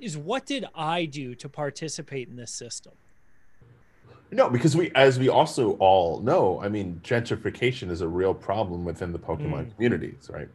is 0.00 0.18
what 0.18 0.46
did 0.46 0.64
I 0.74 1.04
do 1.04 1.36
to 1.36 1.48
participate 1.48 2.28
in 2.28 2.34
this 2.34 2.52
system? 2.52 2.92
No, 4.32 4.50
because 4.50 4.76
we, 4.76 4.90
as 4.96 5.16
we 5.20 5.28
also 5.28 5.72
all 5.74 6.20
know, 6.22 6.60
I 6.60 6.68
mean, 6.68 7.00
gentrification 7.04 7.88
is 7.88 8.00
a 8.00 8.08
real 8.08 8.34
problem 8.34 8.84
within 8.84 9.12
the 9.12 9.18
Pokemon 9.18 9.66
Mm. 9.66 9.74
communities, 9.76 10.28
right? 10.32 10.48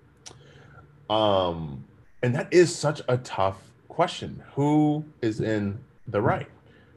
Um, 1.09 1.85
and 2.23 2.35
that 2.35 2.49
is 2.51 2.75
such 2.75 3.01
a 3.07 3.17
tough 3.19 3.71
question. 3.87 4.43
Who 4.55 5.05
is 5.21 5.39
in 5.39 5.79
the 6.09 6.21
right? 6.21 6.47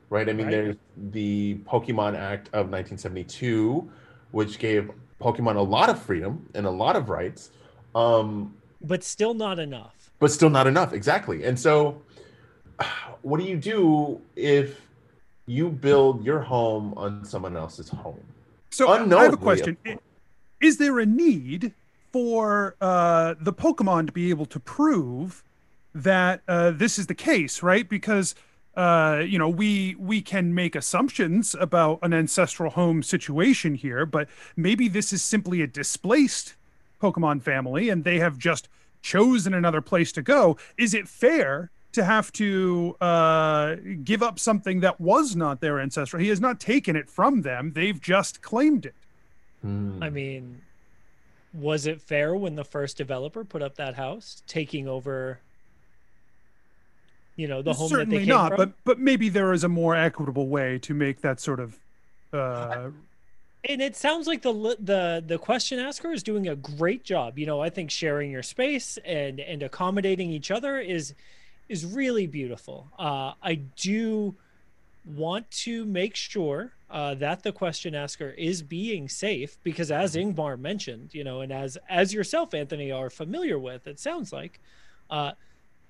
Right? 0.09 0.29
I 0.29 0.33
mean, 0.33 0.47
Right. 0.47 0.51
there's 0.51 0.77
the 1.13 1.61
Pokemon 1.69 2.17
Act 2.17 2.49
of 2.49 2.69
1972, 2.69 3.89
which 4.33 4.59
gave 4.59 4.91
Pokemon 5.21 5.57
a 5.57 5.61
lot 5.61 5.89
of 5.91 6.01
freedom 6.01 6.49
and 6.55 6.67
a 6.67 6.71
lot 6.71 6.97
of 6.97 7.09
rights, 7.09 7.51
um, 7.95 8.55
But 8.81 9.05
still 9.05 9.35
not 9.35 9.59
enough. 9.59 10.11
but 10.19 10.31
still 10.31 10.51
not 10.51 10.67
enough. 10.67 10.93
Exactly. 10.93 11.45
And 11.45 11.59
so, 11.59 12.01
what 13.23 13.39
do 13.41 13.45
you 13.47 13.57
do 13.57 14.21
if 14.37 14.81
you 15.47 15.69
build 15.69 16.25
your 16.25 16.41
home 16.41 16.95
on 16.97 17.25
someone 17.25 17.57
else's 17.57 17.89
home? 17.89 18.21
So 18.71 18.89
I 18.89 18.99
have 19.25 19.33
a 19.33 19.37
question: 19.37 19.77
Is 20.61 20.79
there 20.79 20.99
a 21.01 21.07
need 21.07 21.75
for 22.13 22.77
uh, 22.81 23.35
the 23.41 23.53
Pokemon 23.53 24.07
to 24.07 24.13
be 24.13 24.31
able 24.31 24.47
to 24.47 24.61
prove 24.61 25.45
that 25.95 26.43
uh, 26.49 26.71
this 26.71 26.99
is 26.99 27.07
the 27.09 27.15
case, 27.15 27.63
right? 27.63 27.89
Because 27.89 28.35
uh, 28.77 29.23
you 29.27 29.39
know 29.39 29.49
we 29.49 29.97
we 29.99 30.21
can 30.23 30.55
make 30.55 30.75
assumptions 30.75 31.55
about 31.59 31.99
an 32.03 32.13
ancestral 32.13 32.71
home 32.71 33.03
situation 33.03 33.75
here, 33.75 34.07
but 34.07 34.29
maybe 34.57 34.89
this 34.89 35.13
is 35.13 35.23
simply 35.23 35.63
a 35.63 35.67
displaced 35.67 36.55
Pokemon 37.01 37.43
family, 37.43 37.89
and 37.89 38.05
they 38.05 38.19
have 38.19 38.39
just 38.39 38.69
chosen 39.03 39.55
another 39.55 39.81
place 39.81 40.13
to 40.13 40.23
go. 40.23 40.57
Is 40.77 40.95
it 40.95 41.09
fair 41.09 41.71
to 41.93 42.05
have 42.05 42.33
to 42.33 42.97
uh, 43.01 43.77
give 44.05 44.23
up 44.23 44.39
something 44.39 44.81
that 44.81 45.01
was 45.01 45.35
not 45.35 45.61
their 45.61 45.81
ancestral. 45.81 46.23
He 46.23 46.29
has 46.29 46.41
not 46.41 46.61
taken 46.61 46.97
it 46.97 47.11
from 47.11 47.43
them. 47.43 47.73
They've 47.73 48.01
just 48.01 48.43
claimed 48.43 48.87
it. 48.87 48.95
Hmm. 49.63 50.03
I 50.03 50.11
mean, 50.11 50.63
was 51.53 51.87
it 51.87 52.01
fair 52.01 52.35
when 52.35 52.55
the 52.55 52.65
first 52.65 52.97
developer 52.97 53.45
put 53.45 53.63
up 53.63 53.75
that 53.77 53.95
house, 53.95 54.43
taking 54.47 54.87
over, 54.87 55.41
you 57.37 57.49
know, 57.49 57.63
the 57.63 57.73
home 57.73 57.89
that 57.89 57.97
Certainly 57.97 58.19
they 58.19 58.25
came 58.25 58.35
not, 58.35 58.49
from? 58.51 58.57
but 58.57 58.73
but 58.85 58.99
maybe 58.99 59.29
there 59.29 59.53
is 59.53 59.65
a 59.65 59.69
more 59.69 59.97
equitable 59.97 60.49
way 60.49 60.79
to 60.81 60.95
make 60.95 61.21
that 61.23 61.41
sort 61.41 61.61
of. 61.61 61.79
Uh, 62.33 62.91
and 63.69 63.83
it 63.83 63.97
sounds 63.97 64.27
like 64.27 64.43
the 64.43 64.77
the 64.81 65.23
the 65.27 65.39
question 65.39 65.79
asker 65.79 66.13
is 66.13 66.23
doing 66.23 66.49
a 66.49 66.57
great 66.57 67.05
job 67.05 67.39
you 67.39 67.47
know 67.47 67.61
i 67.61 67.69
think 67.69 67.91
sharing 67.91 68.31
your 68.31 68.43
space 68.43 68.99
and 69.05 69.41
and 69.41 69.63
accommodating 69.63 70.31
each 70.31 70.51
other 70.51 70.79
is 70.79 71.15
is 71.69 71.85
really 71.85 72.27
beautiful 72.27 72.89
uh 72.99 73.33
i 73.43 73.55
do 73.55 74.35
want 75.05 75.51
to 75.51 75.85
make 75.87 76.15
sure 76.15 76.73
uh, 76.91 77.15
that 77.15 77.43
the 77.43 77.53
question 77.53 77.95
asker 77.95 78.31
is 78.31 78.63
being 78.63 79.09
safe 79.09 79.57
because 79.63 79.91
as 79.91 80.15
ingmar 80.15 80.59
mentioned 80.59 81.11
you 81.13 81.25
know 81.25 81.41
and 81.41 81.53
as 81.53 81.79
as 81.89 82.13
yourself 82.13 82.55
anthony 82.55 82.91
are 82.91 83.11
familiar 83.11 83.59
with 83.59 83.87
it 83.87 83.99
sounds 83.99 84.33
like 84.33 84.61
uh 85.11 85.33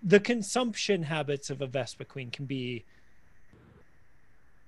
the 0.03 0.21
consumption 0.21 1.03
habits 1.03 1.51
of 1.51 1.61
a 1.61 1.69
Vespiquen 1.69 2.33
can 2.33 2.47
be 2.47 2.85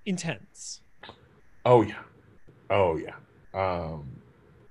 intense 0.04 0.80
Oh 1.64 1.82
yeah, 1.82 2.02
oh 2.70 2.96
yeah. 2.96 3.14
Um, 3.54 4.08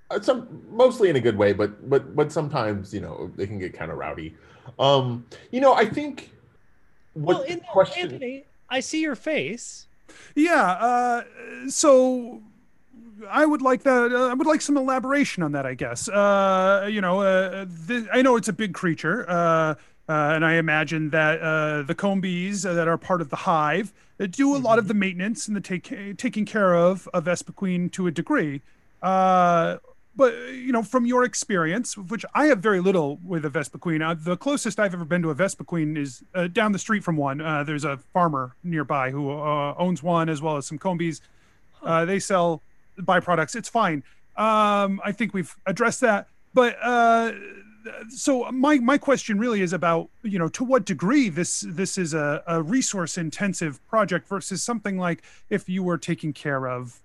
uh, 0.10 0.20
some 0.20 0.66
mostly 0.70 1.10
in 1.10 1.16
a 1.16 1.22
good 1.22 1.38
way, 1.38 1.54
but 1.54 1.90
but 1.90 2.16
but 2.16 2.32
sometimes 2.32 2.94
you 2.94 3.00
know 3.00 3.32
they 3.38 3.48
can 3.48 3.60
get 3.60 3.74
kind 3.74 3.92
of 3.92 3.98
rowdy. 3.98 4.36
Um, 4.78 5.26
you 5.52 5.62
know, 5.62 5.74
I 5.74 5.86
think 5.86 6.32
what 7.14 7.38
well 7.38 7.44
the 7.44 7.52
in 7.54 7.60
question. 7.60 8.04
anthony 8.04 8.46
i 8.70 8.80
see 8.80 9.02
your 9.02 9.16
face 9.16 9.88
yeah. 10.36 10.72
Uh, 10.72 11.24
so 11.70 12.42
I 13.30 13.46
would 13.46 13.62
like 13.62 13.84
that. 13.84 14.12
Uh, 14.12 14.28
I 14.28 14.34
would 14.34 14.48
like 14.48 14.62
some 14.62 14.78
elaboration 14.78 15.44
on 15.44 15.52
that. 15.54 15.66
I 15.66 15.74
guess. 15.74 16.10
Uh, 16.10 16.88
you 16.92 17.02
know, 17.02 17.22
uh, 17.22 17.66
th- 17.88 18.08
I 18.12 18.22
know 18.22 18.36
it's 18.36 18.48
a 18.48 18.54
big 18.54 18.74
creature, 18.74 19.30
uh, 20.12 20.22
uh, 20.22 20.36
and 20.36 20.46
I 20.46 20.54
imagine 20.56 21.10
that 21.12 21.42
uh, 21.42 21.84
the 21.84 21.96
Combees 21.96 22.64
that 22.64 22.88
are 22.88 22.98
part 22.98 23.22
of 23.22 23.30
the 23.30 23.38
hive 23.38 23.94
uh, 24.20 24.26
do 24.26 24.56
a 24.56 24.58
lot 24.58 24.78
of 24.78 24.88
the 24.88 24.94
maintenance 24.94 25.48
and 25.48 25.56
the 25.56 25.62
take 25.62 26.18
taking 26.18 26.46
care 26.46 26.76
of 26.76 27.08
of 27.14 27.26
Vespiquen 27.26 27.92
to 27.94 28.08
a 28.08 28.12
degree. 28.12 28.62
Uh, 29.02 29.78
but 30.16 30.34
you 30.52 30.74
know, 30.74 30.84
from 30.84 31.06
your 31.06 31.24
experience, 31.24 31.98
which 31.98 32.26
I 32.36 32.48
have 32.48 32.60
very 32.60 32.82
little 32.82 33.20
with 33.24 33.46
a 33.46 33.50
Vespiquen, 33.50 34.02
uh, 34.06 34.14
the 34.14 34.36
closest 34.36 34.80
I've 34.80 34.94
ever 34.94 35.06
been 35.06 35.22
to 35.22 35.30
a 35.30 35.36
Vespiquen 35.36 35.98
is 35.98 36.24
uh, 36.36 36.48
down 36.48 36.74
the 36.74 36.80
street 36.80 37.04
from 37.04 37.16
one. 37.16 37.40
Uh, 37.40 37.64
there's 37.64 37.86
a 37.86 37.98
farmer 38.14 38.56
nearby 38.64 39.12
who 39.12 39.32
uh, 39.32 39.74
owns 39.78 40.04
one, 40.04 40.28
as 40.28 40.42
well 40.42 40.58
as 40.58 40.68
some 40.68 40.78
Combees. 40.78 41.22
Uh, 41.82 42.04
they 42.06 42.20
sell 42.20 42.62
byproducts. 43.00 43.56
It's 43.56 43.70
fine. 43.70 44.04
Um, 44.36 45.00
I 45.04 45.14
think 45.14 45.34
we've 45.34 45.56
addressed 45.66 46.02
that. 46.02 46.28
But 46.54 46.78
uh, 46.82 47.32
so 48.10 48.52
my 48.52 48.78
my 48.78 48.98
question 48.98 49.40
really 49.40 49.62
is 49.62 49.74
about 49.74 50.10
you 50.24 50.38
know 50.38 50.48
to 50.50 50.64
what 50.64 50.86
degree 50.86 51.30
this 51.30 51.66
this 51.68 51.98
is 51.98 52.14
a, 52.14 52.44
a 52.48 52.62
resource 52.62 53.18
intensive 53.18 53.86
project 53.88 54.28
versus 54.28 54.62
something 54.62 54.98
like 54.98 55.24
if 55.50 55.68
you 55.70 55.84
were 55.84 55.98
taking 55.98 56.34
care 56.34 56.68
of 56.68 57.02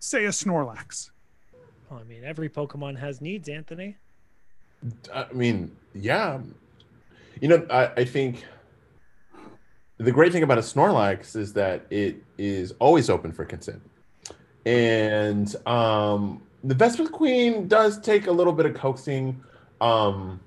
say 0.00 0.24
a 0.24 0.30
Snorlax. 0.30 1.10
Well, 1.88 2.00
I 2.00 2.04
mean, 2.04 2.24
every 2.24 2.48
Pokemon 2.48 2.98
has 2.98 3.20
needs, 3.20 3.48
Anthony. 3.48 3.96
I 5.14 5.26
mean, 5.32 5.76
yeah. 5.94 6.40
You 7.40 7.48
know, 7.48 7.66
I, 7.70 7.86
I 7.98 8.04
think 8.04 8.44
the 9.98 10.12
great 10.12 10.32
thing 10.32 10.42
about 10.42 10.58
a 10.58 10.62
Snorlax 10.62 11.36
is 11.36 11.52
that 11.52 11.86
it 11.90 12.22
is 12.38 12.72
always 12.78 13.10
open 13.10 13.32
for 13.32 13.44
consent. 13.44 13.82
And 14.66 15.54
um, 15.66 16.42
the 16.64 16.74
Vespiquen 16.74 17.68
does 17.68 18.00
take 18.00 18.26
a 18.26 18.32
little 18.32 18.52
bit 18.52 18.66
of 18.66 18.74
coaxing. 18.74 19.42
Um, 19.80 20.40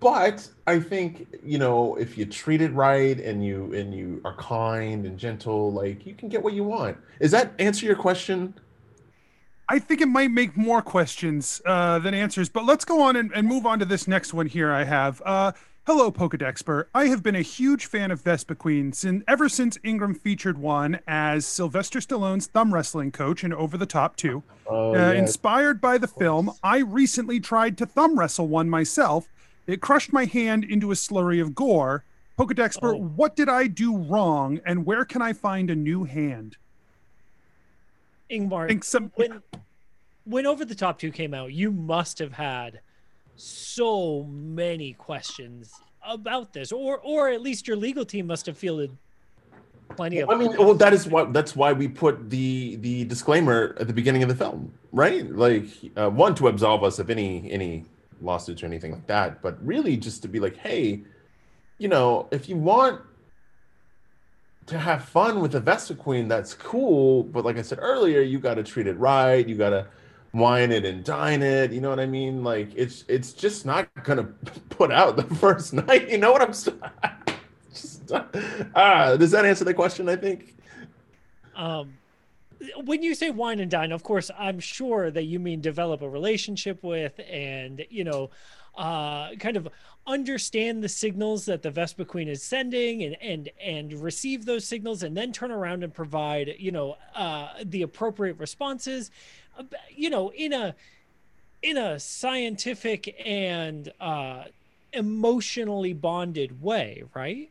but 0.00 0.48
I 0.66 0.80
think, 0.80 1.28
you 1.42 1.58
know, 1.58 1.94
if 1.96 2.18
you 2.18 2.26
treat 2.26 2.60
it 2.60 2.72
right 2.72 3.18
and 3.18 3.44
you 3.44 3.72
and 3.74 3.94
you 3.94 4.20
are 4.24 4.34
kind 4.34 5.06
and 5.06 5.16
gentle, 5.18 5.72
like 5.72 6.04
you 6.04 6.14
can 6.14 6.28
get 6.28 6.42
what 6.42 6.52
you 6.52 6.64
want. 6.64 6.96
Is 7.20 7.30
that 7.30 7.52
answer 7.58 7.86
your 7.86 7.96
question? 7.96 8.54
I 9.68 9.78
think 9.78 10.00
it 10.00 10.08
might 10.08 10.30
make 10.30 10.56
more 10.56 10.80
questions 10.82 11.60
uh, 11.66 11.98
than 11.98 12.14
answers, 12.14 12.48
but 12.48 12.64
let's 12.64 12.84
go 12.84 13.02
on 13.02 13.16
and, 13.16 13.30
and 13.34 13.46
move 13.46 13.66
on 13.66 13.78
to 13.78 13.84
this 13.84 14.08
next 14.08 14.32
one 14.32 14.46
here. 14.46 14.72
I 14.72 14.84
have. 14.84 15.22
Uh, 15.24 15.52
hello, 15.88 16.12
Pokedexpert. 16.12 16.84
I 16.94 17.06
have 17.06 17.22
been 17.22 17.34
a 17.34 17.40
huge 17.40 17.86
fan 17.86 18.10
of 18.10 18.22
Vespiquen 18.22 18.94
since, 18.94 19.24
ever 19.26 19.48
since 19.48 19.78
Ingmar 19.78 20.14
featured 20.14 20.58
one 20.58 21.00
as 21.08 21.46
Sylvester 21.46 21.98
Stallone's 21.98 22.46
thumb 22.46 22.74
wrestling 22.74 23.10
coach 23.10 23.42
in 23.42 23.54
Over 23.54 23.78
the 23.78 23.86
Top 23.86 24.14
2. 24.16 24.42
Oh, 24.66 24.94
Uh, 24.94 25.12
inspired 25.14 25.80
by 25.80 25.96
the 25.96 26.06
film, 26.06 26.50
I 26.62 26.80
recently 26.80 27.40
tried 27.40 27.78
to 27.78 27.86
thumb 27.86 28.18
wrestle 28.18 28.48
one 28.48 28.68
myself. 28.68 29.28
It 29.66 29.80
crushed 29.80 30.12
my 30.12 30.26
hand 30.26 30.62
into 30.62 30.90
a 30.90 30.94
slurry 30.94 31.40
of 31.40 31.54
gore. 31.54 32.04
Pokedexpert, 32.38 32.94
Oh. 32.96 33.08
what 33.16 33.34
did 33.34 33.48
I 33.48 33.66
do 33.66 33.96
wrong, 33.96 34.60
and 34.66 34.84
where 34.84 35.06
can 35.06 35.22
I 35.22 35.32
find 35.32 35.70
a 35.70 35.74
new 35.74 36.04
hand? 36.04 36.58
Ingmar, 38.30 38.68
think 38.68 38.84
some- 38.84 39.10
when 39.14 39.42
when 40.26 40.44
Over 40.44 40.66
the 40.66 40.74
Top 40.74 40.98
2 40.98 41.10
came 41.10 41.32
out, 41.32 41.54
you 41.54 41.72
must 41.72 42.18
have 42.18 42.34
had 42.34 42.80
so 43.38 44.24
many 44.24 44.92
questions 44.94 45.72
about 46.06 46.52
this, 46.52 46.72
or 46.72 46.98
or 46.98 47.28
at 47.28 47.40
least 47.40 47.68
your 47.68 47.76
legal 47.76 48.04
team 48.04 48.26
must 48.26 48.46
have 48.46 48.58
fielded 48.58 48.96
plenty 49.96 50.18
of. 50.18 50.28
I 50.28 50.34
mean, 50.34 50.56
well, 50.56 50.74
that 50.74 50.92
is 50.92 51.06
what 51.06 51.32
that's 51.32 51.54
why 51.54 51.72
we 51.72 51.88
put 51.88 52.30
the 52.30 52.76
the 52.76 53.04
disclaimer 53.04 53.76
at 53.78 53.86
the 53.86 53.92
beginning 53.92 54.22
of 54.22 54.28
the 54.28 54.34
film, 54.34 54.72
right? 54.92 55.30
Like, 55.30 55.66
uh, 55.96 56.10
one 56.10 56.34
to 56.36 56.48
absolve 56.48 56.82
us 56.82 56.98
of 56.98 57.10
any 57.10 57.50
any 57.50 57.84
lawsuits 58.20 58.62
or 58.62 58.66
anything 58.66 58.92
like 58.92 59.06
that, 59.06 59.40
but 59.40 59.64
really 59.64 59.96
just 59.96 60.22
to 60.22 60.28
be 60.28 60.40
like, 60.40 60.56
hey, 60.56 61.02
you 61.78 61.88
know, 61.88 62.26
if 62.32 62.48
you 62.48 62.56
want 62.56 63.00
to 64.66 64.78
have 64.78 65.04
fun 65.04 65.40
with 65.40 65.52
the 65.52 65.60
Vespiquen, 65.60 66.28
that's 66.28 66.54
cool. 66.54 67.22
But 67.22 67.44
like 67.44 67.56
I 67.56 67.62
said 67.62 67.78
earlier, 67.80 68.20
you 68.20 68.38
got 68.38 68.54
to 68.54 68.64
treat 68.64 68.86
it 68.86 68.98
right. 68.98 69.46
You 69.48 69.54
got 69.54 69.70
to 69.70 69.86
wine 70.32 70.72
it 70.72 70.84
and 70.84 71.04
dine 71.04 71.42
it. 71.42 71.72
You 71.72 71.80
know 71.80 71.90
what 71.90 72.00
I 72.00 72.06
mean? 72.06 72.44
Like, 72.44 72.70
it's 72.74 73.04
it's 73.08 73.32
just 73.32 73.66
not 73.66 73.88
gonna 74.04 74.24
put 74.70 74.92
out 74.92 75.16
the 75.16 75.22
first 75.36 75.72
night. 75.72 76.10
You 76.10 76.18
know 76.18 76.32
what 76.32 76.42
I'm 76.42 76.52
saying? 76.52 76.80
ah, 78.74 79.16
does 79.16 79.30
that 79.30 79.44
answer 79.44 79.64
the 79.64 79.74
question? 79.74 80.08
I 80.08 80.16
think. 80.16 80.56
Um, 81.56 81.94
when 82.84 83.02
you 83.02 83.14
say 83.14 83.30
wine 83.30 83.60
and 83.60 83.70
dine, 83.70 83.92
of 83.92 84.02
course, 84.02 84.30
I'm 84.36 84.60
sure 84.60 85.10
that 85.10 85.24
you 85.24 85.38
mean 85.38 85.60
develop 85.60 86.02
a 86.02 86.08
relationship 86.08 86.82
with, 86.82 87.20
and 87.28 87.84
you 87.90 88.04
know, 88.04 88.30
uh, 88.76 89.34
kind 89.36 89.56
of 89.56 89.68
understand 90.06 90.82
the 90.82 90.88
signals 90.88 91.44
that 91.44 91.62
the 91.62 91.70
Vespiquen 91.70 92.28
is 92.28 92.42
sending, 92.42 93.02
and 93.02 93.16
and 93.20 93.50
and 93.62 93.92
receive 93.92 94.44
those 94.44 94.64
signals, 94.64 95.02
and 95.02 95.16
then 95.16 95.32
turn 95.32 95.50
around 95.50 95.84
and 95.84 95.92
provide, 95.92 96.54
you 96.58 96.72
know, 96.72 96.96
uh, 97.14 97.48
the 97.64 97.82
appropriate 97.82 98.38
responses, 98.38 99.10
uh, 99.47 99.47
you 99.94 100.10
know, 100.10 100.30
in 100.32 100.52
a 100.52 100.74
in 101.62 101.76
a 101.76 101.98
scientific 101.98 103.14
and 103.24 103.92
uh, 104.00 104.44
emotionally 104.92 105.92
bonded 105.92 106.62
way, 106.62 107.02
right? 107.14 107.50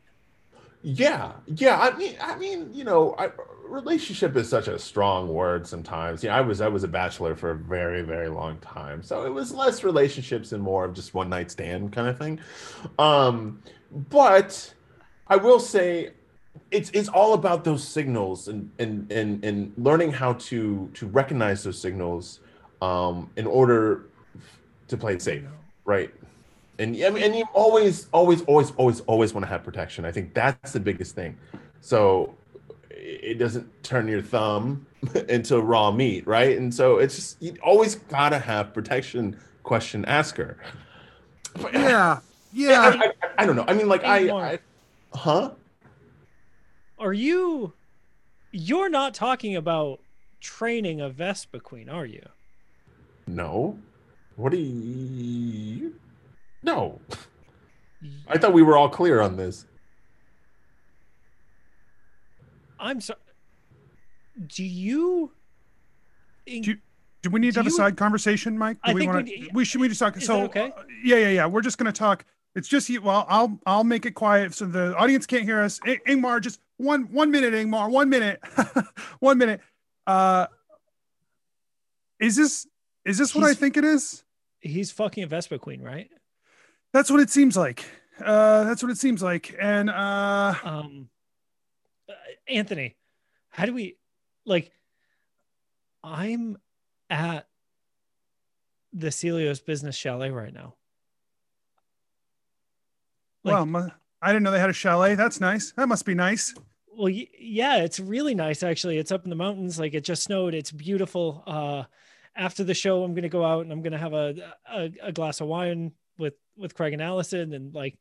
Yeah, 0.84 1.34
yeah. 1.48 1.80
I 1.80 1.98
mean, 1.98 2.16
I 2.22 2.38
mean, 2.38 2.74
you 2.74 2.84
know, 2.84 3.16
I, 3.18 3.30
relationship 3.68 4.36
is 4.36 4.48
such 4.48 4.68
a 4.68 4.80
strong 4.80 5.28
word 5.28 5.68
sometimes. 5.68 6.24
Yeah, 6.24 6.36
I 6.36 6.42
was 6.42 6.62
I 6.62 6.68
was 6.68 6.84
a 6.84 6.88
bachelor 6.88 7.36
for 7.36 7.52
a 7.52 7.56
very 7.56 8.02
very 8.02 8.30
long 8.30 8.58
time, 8.60 9.04
so 9.04 9.26
it 9.26 9.34
was 9.34 9.54
less 9.54 9.84
relationships 9.84 10.52
and 10.52 10.62
more 10.64 10.86
of 10.86 10.94
just 10.94 11.14
one 11.14 11.30
night 11.30 11.52
stand 11.52 11.92
kind 11.92 12.08
of 12.08 12.18
thing. 12.18 12.40
Um, 13.00 13.62
but 13.92 14.74
I 15.28 15.36
will 15.36 15.60
say, 15.60 16.12
it's 16.72 16.90
it's 16.92 17.10
all 17.10 17.34
about 17.34 17.64
those 17.64 17.88
signals 17.88 18.48
and 18.48 18.70
and 18.80 19.12
and 19.12 19.44
and 19.44 19.74
learning 19.78 20.12
how 20.12 20.34
to 20.34 20.90
to 20.94 21.08
recognize 21.08 21.64
those 21.64 21.80
signals, 21.80 22.40
um, 22.82 23.30
in 23.36 23.48
order 23.48 24.06
to 24.88 24.98
play 24.98 25.14
it 25.14 25.22
safe, 25.22 25.44
right? 25.86 26.14
and 26.80 26.96
I 27.04 27.10
mean, 27.10 27.24
and 27.24 27.36
you 27.36 27.44
always, 27.54 28.08
always, 28.12 28.44
always, 28.44 28.72
always, 28.78 29.00
always 29.02 29.34
want 29.34 29.44
to 29.44 29.50
have 29.50 29.64
protection. 29.64 30.06
I 30.06 30.12
think 30.12 30.34
that's 30.36 30.74
the 30.74 30.80
biggest 30.80 31.16
thing. 31.16 31.36
So 31.82 32.36
it 32.92 33.40
doesn't 33.40 33.68
turn 33.84 34.08
your 34.08 34.22
thumb 34.22 34.86
into 35.28 35.60
raw 35.62 35.92
meat, 35.92 36.28
right? 36.28 36.56
And 36.58 36.74
so 36.74 36.98
it's 36.98 37.16
just 37.16 37.42
you 37.42 37.56
always 37.64 37.96
gotta 37.96 38.38
have 38.40 38.74
protection. 38.74 39.38
Question 39.64 40.06
asker. 40.06 40.58
But- 41.62 41.74
Yeah, 41.74 42.20
yeah. 42.54 42.82
I, 42.82 43.08
I- 43.08 43.14
I 43.40 43.46
don't 43.46 43.56
know. 43.56 43.66
I 43.68 43.74
mean, 43.74 43.88
like 43.90 44.04
I, 44.04 44.30
I, 44.54 44.60
huh? 45.14 45.52
Are 47.00 47.14
you? 47.14 47.74
You're 48.52 48.90
not 48.90 49.14
talking 49.14 49.56
about 49.56 50.00
training 50.42 51.02
a 51.02 51.10
Vespiquen, 51.10 51.92
are 51.92 52.06
you? 52.06 52.26
No. 53.28 53.78
What 54.36 54.52
do 54.52 54.58
you? 54.58 55.96
No. 56.64 57.00
I 58.28 58.38
thought 58.38 58.54
we 58.54 58.62
were 58.64 58.78
all 58.78 58.90
clear 58.90 59.22
on 59.22 59.36
this. 59.38 59.66
I'm 62.80 63.02
sorry. 63.02 63.20
Do 64.48 64.64
you? 64.64 65.32
Do 66.46 66.54
you- 66.54 66.78
Do 67.24 67.32
we 67.32 67.40
need 67.40 67.48
to 67.48 67.54
Do 67.54 67.60
have 67.62 67.68
a 67.68 67.72
side 67.72 67.98
conversation, 67.98 68.58
Mike? 68.58 68.78
Do 68.84 68.92
I 68.92 68.94
we 68.94 69.02
think 69.02 69.12
we 69.12 69.16
want 69.16 69.26
d- 69.28 69.50
we 69.54 69.66
should 69.66 69.82
we 69.82 69.88
just 69.90 70.00
talk. 70.00 70.16
Is 70.18 70.26
so 70.26 70.38
that 70.42 70.44
okay? 70.46 70.72
uh, 70.78 70.84
yeah, 71.04 71.18
yeah, 71.18 71.30
yeah. 71.30 71.46
We're 71.48 71.62
just 71.64 71.78
gonna 71.80 71.92
talk. 71.92 72.24
It's 72.56 72.68
just 72.68 72.88
you. 72.90 73.02
Well, 73.02 73.26
I'll 73.28 73.60
I'll 73.66 73.84
make 73.84 74.06
it 74.06 74.12
quiet 74.14 74.54
so 74.54 74.66
the 74.66 74.96
audience 74.96 75.26
can't 75.26 75.44
hear 75.44 75.62
us. 75.62 75.80
I- 75.84 76.00
Ingmar, 76.08 76.40
just 76.40 76.60
one 76.78 77.12
one 77.12 77.32
minute, 77.32 77.54
Ingmar, 77.54 77.90
one 77.90 78.10
minute, 78.10 78.40
one 79.20 79.38
minute. 79.38 79.62
Uh, 80.06 80.48
is 82.20 82.36
this 82.36 82.68
is 83.06 83.18
this 83.18 83.34
what 83.36 83.44
I 83.44 83.54
think 83.54 83.78
it 83.78 83.84
is? 83.84 84.24
He's 84.60 84.92
fucking 84.92 85.24
a 85.24 85.28
Vespiquen, 85.28 85.84
right? 85.84 86.10
That's 86.94 87.12
what 87.12 87.20
it 87.20 87.30
seems 87.30 87.56
like. 87.56 87.86
Uh, 88.24 88.64
that's 88.64 88.82
what 88.82 88.92
it 88.92 88.98
seems 88.98 89.22
like. 89.22 89.56
And 89.60 89.90
uh, 89.90 90.56
Um, 90.64 91.10
uh, 92.10 92.14
Anthony, 92.48 92.96
how 93.50 93.66
do 93.66 93.74
we 93.74 93.98
like? 94.46 94.72
I'm 96.04 96.58
at 97.10 97.48
the 98.94 99.08
Celios 99.10 99.64
Business 99.64 99.96
Chalet 99.96 100.32
right 100.32 100.54
now. 100.54 100.74
Like- 103.44 103.54
well, 103.54 103.66
my, 103.66 103.92
I 104.22 104.30
didn't 104.32 104.44
know 104.44 104.52
they 104.52 104.60
had 104.60 104.70
a 104.70 104.74
chalet. 104.74 105.16
That's 105.16 105.40
nice. 105.40 105.72
That 105.74 105.88
must 105.88 106.06
be 106.06 106.16
nice. 106.16 106.54
Well, 106.98 107.10
yeah, 107.10 107.78
it's 107.78 108.00
really 108.00 108.34
nice 108.34 108.64
actually. 108.64 108.98
It's 108.98 109.12
up 109.12 109.24
in 109.24 109.30
the 109.30 109.36
mountains. 109.36 109.80
Like 109.80 109.94
it 109.94 110.04
just 110.04 110.24
snowed. 110.24 110.54
It's 110.56 110.72
beautiful. 110.72 111.44
Uh, 111.46 111.84
after 112.36 112.64
the 112.64 112.74
show, 112.74 113.04
I'm 113.04 113.14
gonna 113.14 113.30
go 113.30 113.46
out 113.46 113.62
and 113.62 113.72
I'm 113.72 113.82
gonna 113.84 113.98
have 114.00 114.14
a 114.14 114.34
a, 114.72 114.92
a 115.04 115.12
glass 115.12 115.40
of 115.42 115.48
wine 115.48 115.92
with 116.18 116.34
with 116.58 116.74
Craig 116.74 116.94
and 116.94 117.02
Allison, 117.02 117.54
and 117.54 117.74
like 117.76 118.00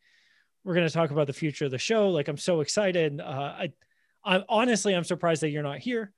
we're 0.64 0.74
gonna 0.74 0.88
talk 0.88 1.10
about 1.10 1.26
the 1.26 1.32
future 1.34 1.66
of 1.66 1.70
the 1.70 1.78
show. 1.78 2.08
Like 2.08 2.28
I'm 2.28 2.38
so 2.38 2.60
excited. 2.60 3.20
Uh, 3.20 3.24
I, 3.58 3.72
I'm 4.24 4.44
honestly 4.48 4.94
I'm 4.94 5.04
surprised 5.04 5.42
that 5.42 5.50
you're 5.50 5.62
not 5.62 5.78
here. 5.78 6.12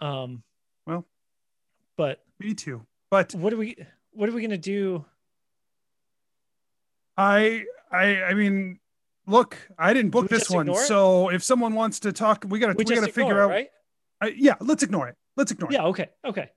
Um, 0.00 0.42
Well. 0.86 1.04
but 1.96 2.22
Me 2.40 2.54
too. 2.54 2.86
But 3.10 3.34
what 3.34 3.52
are 3.52 3.56
we 3.58 3.76
what 4.12 4.28
are 4.28 4.32
we 4.32 4.40
gonna 4.42 4.56
do? 4.56 5.04
I 7.16 7.64
I 7.92 8.22
I 8.24 8.34
mean, 8.34 8.78
look, 9.26 9.56
I 9.78 9.92
didn't 9.92 10.10
book 10.10 10.30
we 10.30 10.36
this 10.36 10.50
one. 10.50 10.72
So 10.74 11.28
if 11.30 11.42
someone 11.42 11.74
wants 11.74 12.00
to 12.00 12.12
talk, 12.12 12.44
we 12.48 12.58
gotta 12.58 12.74
We, 12.76 12.84
we, 12.84 12.94
gotta 12.94 13.12
figure 13.12 13.38
it, 13.38 13.42
out. 13.44 13.50
right? 13.50 13.68
I- 14.20 14.34
yeah, 14.36 14.54
let's 14.60 14.82
ignore 14.82 15.08
it. 15.08 15.16
Let's 15.36 15.52
ignore 15.52 15.70
it. 15.70 15.74
Yeah. 15.74 15.84
Okay. 15.86 16.08
Okay. 16.24 16.50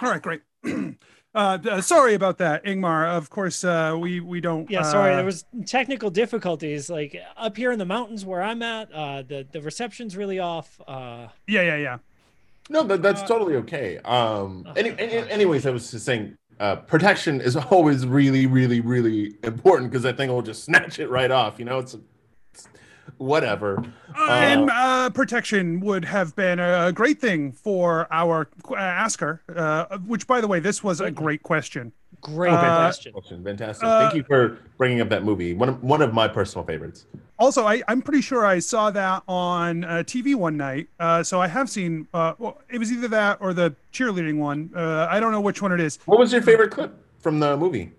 All 0.00 0.10
right, 0.10 0.22
great. 0.22 0.42
uh, 0.64 0.88
uh, 1.34 1.80
sorry 1.80 2.14
about 2.14 2.38
that, 2.38 2.64
Ingmar. 2.64 3.08
Of 3.16 3.30
course, 3.30 3.64
uh, 3.64 3.96
we 3.98 4.20
we 4.20 4.40
don't. 4.40 4.70
Yeah, 4.70 4.82
sorry, 4.82 5.12
uh, 5.12 5.16
there 5.16 5.24
was 5.24 5.44
technical 5.66 6.10
difficulties. 6.10 6.88
Like 6.90 7.16
up 7.36 7.56
here 7.56 7.72
in 7.72 7.78
the 7.78 7.86
mountains 7.86 8.24
where 8.24 8.42
I'm 8.42 8.62
at, 8.62 8.92
uh, 8.92 9.22
the 9.22 9.46
the 9.50 9.60
reception's 9.62 10.16
really 10.16 10.38
off. 10.38 10.80
Uh, 10.86 11.28
Yeah, 11.46 11.62
yeah, 11.62 11.76
yeah. 11.76 11.98
No, 12.70 12.82
that, 12.82 13.00
that's 13.00 13.22
Uh, 13.22 13.26
totally 13.26 13.56
okay. 13.56 13.96
Um, 14.04 14.64
Oh, 14.68 14.72
any, 14.76 14.90
any, 14.98 15.30
anyways, 15.30 15.64
I 15.66 15.70
was 15.70 15.90
just 15.90 16.04
saying, 16.04 16.36
uh, 16.60 16.76
protection 16.76 17.40
is 17.40 17.56
always 17.70 18.06
really, 18.06 18.46
really, 18.46 18.80
really 18.80 19.34
important 19.42 19.90
because 19.90 20.02
that 20.02 20.16
thing 20.16 20.28
will 20.28 20.42
just 20.42 20.64
snatch 20.64 20.98
it 20.98 21.08
right 21.08 21.30
off. 21.30 21.58
You 21.58 21.64
know, 21.64 21.78
it's, 21.78 21.96
it's 22.52 22.68
whatever. 23.16 23.82
Uh, 24.16 24.30
and 24.30 24.70
uh, 24.70 25.10
protection 25.10 25.80
would 25.80 26.04
have 26.04 26.36
been 26.36 26.58
a 26.58 26.92
great 26.92 27.20
thing 27.20 27.52
for 27.52 28.06
our 28.10 28.48
uh, 28.70 28.74
asker. 28.76 29.42
Uh, 29.54 29.98
which, 30.06 30.26
by 30.26 30.40
the 30.40 30.46
way, 30.46 30.60
this 30.60 30.84
was 30.84 31.00
a 31.00 31.10
great 31.10 31.42
question. 31.42 31.92
great 32.20 32.52
Uh, 32.52 32.60
question. 32.76 33.12
Question. 33.12 33.44
Fantastic. 33.44 33.84
Uh, 33.84 34.00
Thank 34.00 34.14
you 34.14 34.24
for 34.24 34.58
bringing 34.76 35.00
up 35.00 35.08
that 35.08 35.24
movie. 35.24 35.54
One 35.54 35.68
of, 35.68 35.82
one 35.82 36.02
of 36.02 36.12
my 36.12 36.28
personal 36.28 36.64
favorites. 36.64 37.06
Also, 37.38 37.64
I, 37.66 37.82
I'm 37.86 38.02
pretty 38.02 38.20
sure 38.20 38.44
I 38.44 38.58
saw 38.58 38.90
that 38.90 39.22
on 39.28 39.84
uh, 39.84 39.88
TV 40.04 40.34
one 40.34 40.56
night. 40.56 40.88
Uh, 40.98 41.22
so 41.22 41.40
I 41.40 41.46
have 41.46 41.70
seen. 41.70 42.08
Uh, 42.12 42.34
well, 42.38 42.60
it 42.68 42.78
was 42.78 42.90
either 42.92 43.06
that 43.08 43.38
or 43.40 43.54
the 43.54 43.76
cheerleading 43.92 44.38
one. 44.38 44.70
Uh, 44.74 45.06
I 45.08 45.20
don't 45.20 45.30
know 45.30 45.40
which 45.40 45.62
one 45.62 45.70
it 45.70 45.78
is. 45.80 46.00
What 46.06 46.18
was 46.18 46.32
your 46.32 46.42
favorite 46.42 46.72
clip 46.72 46.92
from 47.20 47.38
the 47.38 47.56
movie? 47.56 47.92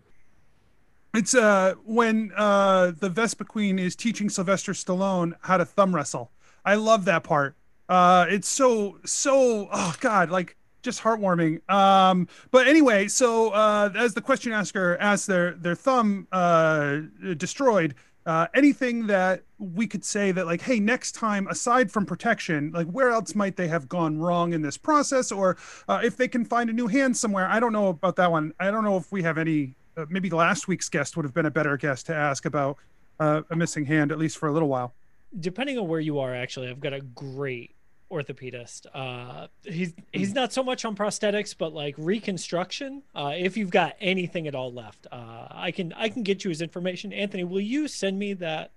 It's 1.13 1.33
uh 1.33 1.73
when 1.85 2.31
uh 2.35 2.91
the 2.99 3.09
Vespiquen 3.09 3.79
is 3.79 3.95
teaching 3.95 4.29
Sylvester 4.29 4.73
Stallone 4.73 5.33
how 5.41 5.57
to 5.57 5.65
thumb 5.65 5.95
wrestle. 5.95 6.31
I 6.63 6.75
love 6.75 7.05
that 7.05 7.23
part. 7.23 7.55
Uh 7.87 8.27
it's 8.29 8.47
so 8.47 8.99
so 9.05 9.67
oh 9.71 9.95
god, 10.01 10.29
like 10.29 10.55
just 10.83 11.01
heartwarming. 11.01 11.67
Um 11.69 12.27
but 12.51 12.67
anyway, 12.67 13.07
so 13.07 13.49
uh 13.49 13.91
as 13.95 14.13
the 14.13 14.21
question 14.21 14.51
asker 14.51 14.97
as 14.97 15.25
their 15.25 15.53
their 15.53 15.75
thumb 15.75 16.27
uh 16.31 16.99
destroyed, 17.37 17.95
uh 18.27 18.45
anything 18.53 19.07
that 19.07 19.43
we 19.57 19.87
could 19.87 20.05
say 20.05 20.31
that 20.31 20.45
like 20.45 20.61
hey 20.61 20.79
next 20.79 21.13
time 21.13 21.47
aside 21.47 21.91
from 21.91 22.05
protection 22.05 22.71
like 22.73 22.87
where 22.87 23.09
else 23.09 23.33
might 23.33 23.55
they 23.55 23.67
have 23.67 23.89
gone 23.89 24.17
wrong 24.17 24.53
in 24.53 24.61
this 24.61 24.77
process 24.77 25.31
or 25.31 25.57
uh, 25.89 25.99
if 26.03 26.15
they 26.15 26.27
can 26.27 26.45
find 26.45 26.69
a 26.69 26.73
new 26.73 26.87
hand 26.87 27.15
somewhere 27.15 27.45
i 27.49 27.59
don't 27.59 27.73
know 27.73 27.87
about 27.89 28.15
that 28.15 28.31
one 28.31 28.53
i 28.59 28.71
don't 28.71 28.85
know 28.85 28.95
if 28.95 29.11
we 29.11 29.21
have 29.21 29.37
any 29.37 29.75
uh, 29.99 30.05
maybe 30.09 30.29
last 30.29 30.67
week's 30.67 30.89
guest 30.89 31.15
would 31.17 31.25
have 31.25 31.33
been 31.33 31.45
a 31.45 31.51
better 31.51 31.77
guest 31.77 32.05
to 32.07 32.15
ask 32.15 32.45
about 32.45 32.77
uh, 33.19 33.41
a 33.49 33.55
missing 33.55 33.85
hand 33.85 34.11
at 34.11 34.17
least 34.17 34.37
for 34.37 34.47
a 34.47 34.51
little 34.51 34.69
while 34.69 34.93
Depending 35.39 35.77
on 35.77 35.87
where 35.87 35.99
you 35.99 36.17
are, 36.17 36.33
actually, 36.33 36.69
I've 36.69 36.79
got 36.79 36.91
a 36.93 37.01
great 37.01 37.75
orthopedist. 38.11 38.87
Uh, 38.91 39.45
he's 39.63 39.93
he's 40.11 40.33
not 40.33 40.51
so 40.51 40.63
much 40.63 40.85
on 40.85 40.95
prosthetics, 40.95 41.55
but 41.55 41.71
like 41.71 41.93
reconstruction. 41.99 43.03
Uh, 43.13 43.33
if 43.37 43.55
you've 43.55 43.69
got 43.69 43.95
anything 44.01 44.47
at 44.47 44.55
all 44.55 44.73
left, 44.73 45.05
uh, 45.11 45.47
I 45.51 45.69
can 45.69 45.93
I 45.93 46.09
can 46.09 46.23
get 46.23 46.43
you 46.43 46.49
his 46.49 46.63
information. 46.63 47.13
Anthony, 47.13 47.43
will 47.43 47.59
you 47.61 47.87
send 47.87 48.17
me 48.17 48.33
that 48.33 48.71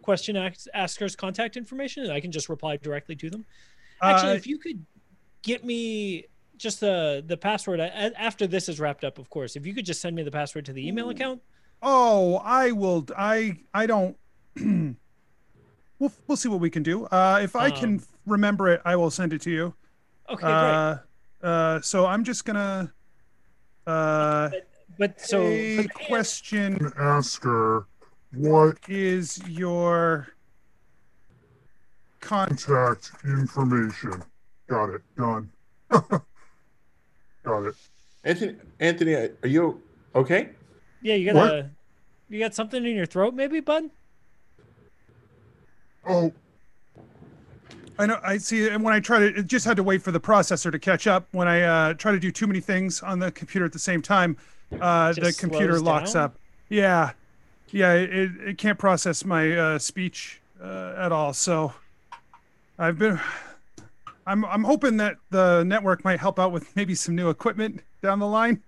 question 0.00 0.34
ask, 0.34 0.64
asker's 0.72 1.14
contact 1.14 1.58
information, 1.58 2.04
and 2.04 2.10
I 2.10 2.20
can 2.20 2.32
just 2.32 2.48
reply 2.48 2.78
directly 2.78 3.16
to 3.16 3.28
them? 3.28 3.44
Actually, 4.00 4.32
Uh, 4.32 4.36
if 4.36 4.46
you 4.46 4.56
could 4.56 4.82
get 5.42 5.62
me 5.62 6.24
just 6.60 6.80
the 6.80 7.24
the 7.26 7.36
password 7.36 7.80
after 7.80 8.46
this 8.46 8.68
is 8.68 8.78
wrapped 8.78 9.04
up, 9.04 9.18
of 9.18 9.28
course. 9.30 9.56
If 9.56 9.66
you 9.66 9.74
could 9.74 9.86
just 9.86 10.00
send 10.00 10.14
me 10.14 10.22
the 10.22 10.30
password 10.30 10.64
to 10.66 10.72
the 10.72 10.86
email 10.86 11.08
account. 11.10 11.40
oh 11.82 12.36
i 12.44 12.70
will 12.72 13.06
i 13.16 13.56
i 13.72 13.86
don't 13.86 14.14
we'll 15.98 16.12
we'll 16.26 16.36
see 16.36 16.48
what 16.48 16.60
we 16.60 16.68
can 16.68 16.82
do 16.82 17.06
uh 17.06 17.40
if 17.42 17.56
i 17.56 17.70
can 17.70 17.94
Um, 17.94 18.02
remember 18.26 18.68
it 18.68 18.82
i 18.84 18.94
will 18.96 19.10
send 19.10 19.32
it 19.32 19.40
to 19.42 19.50
you 19.50 19.74
Okay, 20.28 20.42
great. 20.44 20.52
uh 20.52 20.98
uh 21.42 21.80
so 21.80 22.04
i'm 22.04 22.22
just 22.22 22.44
gonna 22.44 22.92
uh 23.86 24.50
But 24.98 25.18
so 25.20 25.40
a 25.42 25.88
question 26.06 26.92
ask 26.98 27.42
her 27.44 27.86
what 28.32 28.76
is 28.88 29.40
your 29.48 30.28
contact 32.20 33.10
information. 33.24 34.22
Got 34.68 34.90
it. 34.90 35.02
Done. 35.16 35.50
Got 37.42 37.66
it. 37.66 37.74
Anthony, 38.24 38.56
Anthony, 38.80 39.14
are 39.14 39.46
you 39.46 39.82
okay? 40.14 40.50
yeah, 41.02 41.14
you 41.14 41.32
got 41.32 41.34
What? 41.36 41.52
a 41.54 41.70
you 42.28 42.38
got 42.38 42.54
something 42.54 42.84
in 42.84 42.94
your 42.94 43.06
throat, 43.06 43.34
maybe, 43.34 43.60
bud? 43.60 43.90
Oh, 46.06 46.32
I 47.98 48.06
know. 48.06 48.18
I 48.22 48.38
see. 48.38 48.68
And 48.68 48.82
when 48.82 48.94
I 48.94 49.00
try 49.00 49.18
to, 49.18 49.26
it 49.26 49.46
just 49.46 49.66
had 49.66 49.76
to 49.76 49.82
wait 49.82 50.00
for 50.00 50.12
the 50.12 50.20
processor 50.20 50.70
to 50.70 50.78
catch 50.78 51.06
up. 51.06 51.26
When 51.32 51.48
I 51.48 51.62
uh, 51.62 51.94
try 51.94 52.12
to 52.12 52.20
do 52.20 52.30
too 52.30 52.46
many 52.46 52.60
things 52.60 53.02
on 53.02 53.18
the 53.18 53.30
computer 53.32 53.66
at 53.66 53.72
the 53.72 53.78
same 53.78 54.00
time, 54.00 54.36
uh, 54.80 55.12
the 55.12 55.34
computer 55.38 55.80
locks 55.80 56.12
down? 56.14 56.24
up. 56.24 56.36
Yeah, 56.68 57.12
yeah. 57.72 57.94
It, 57.94 58.30
it 58.40 58.58
can't 58.58 58.78
process 58.78 59.24
my 59.24 59.56
uh, 59.56 59.78
speech 59.78 60.40
uh, 60.62 60.94
at 60.96 61.12
all. 61.12 61.32
So 61.32 61.74
I've 62.78 62.98
been. 62.98 63.20
I'm 64.30 64.44
I'm 64.44 64.62
hoping 64.62 64.96
that 64.98 65.16
the 65.30 65.64
network 65.64 66.04
might 66.04 66.20
help 66.20 66.38
out 66.38 66.52
with 66.52 66.74
maybe 66.76 66.94
some 66.94 67.16
new 67.16 67.30
equipment 67.30 67.82
down 68.00 68.20
the 68.20 68.28
line 68.28 68.62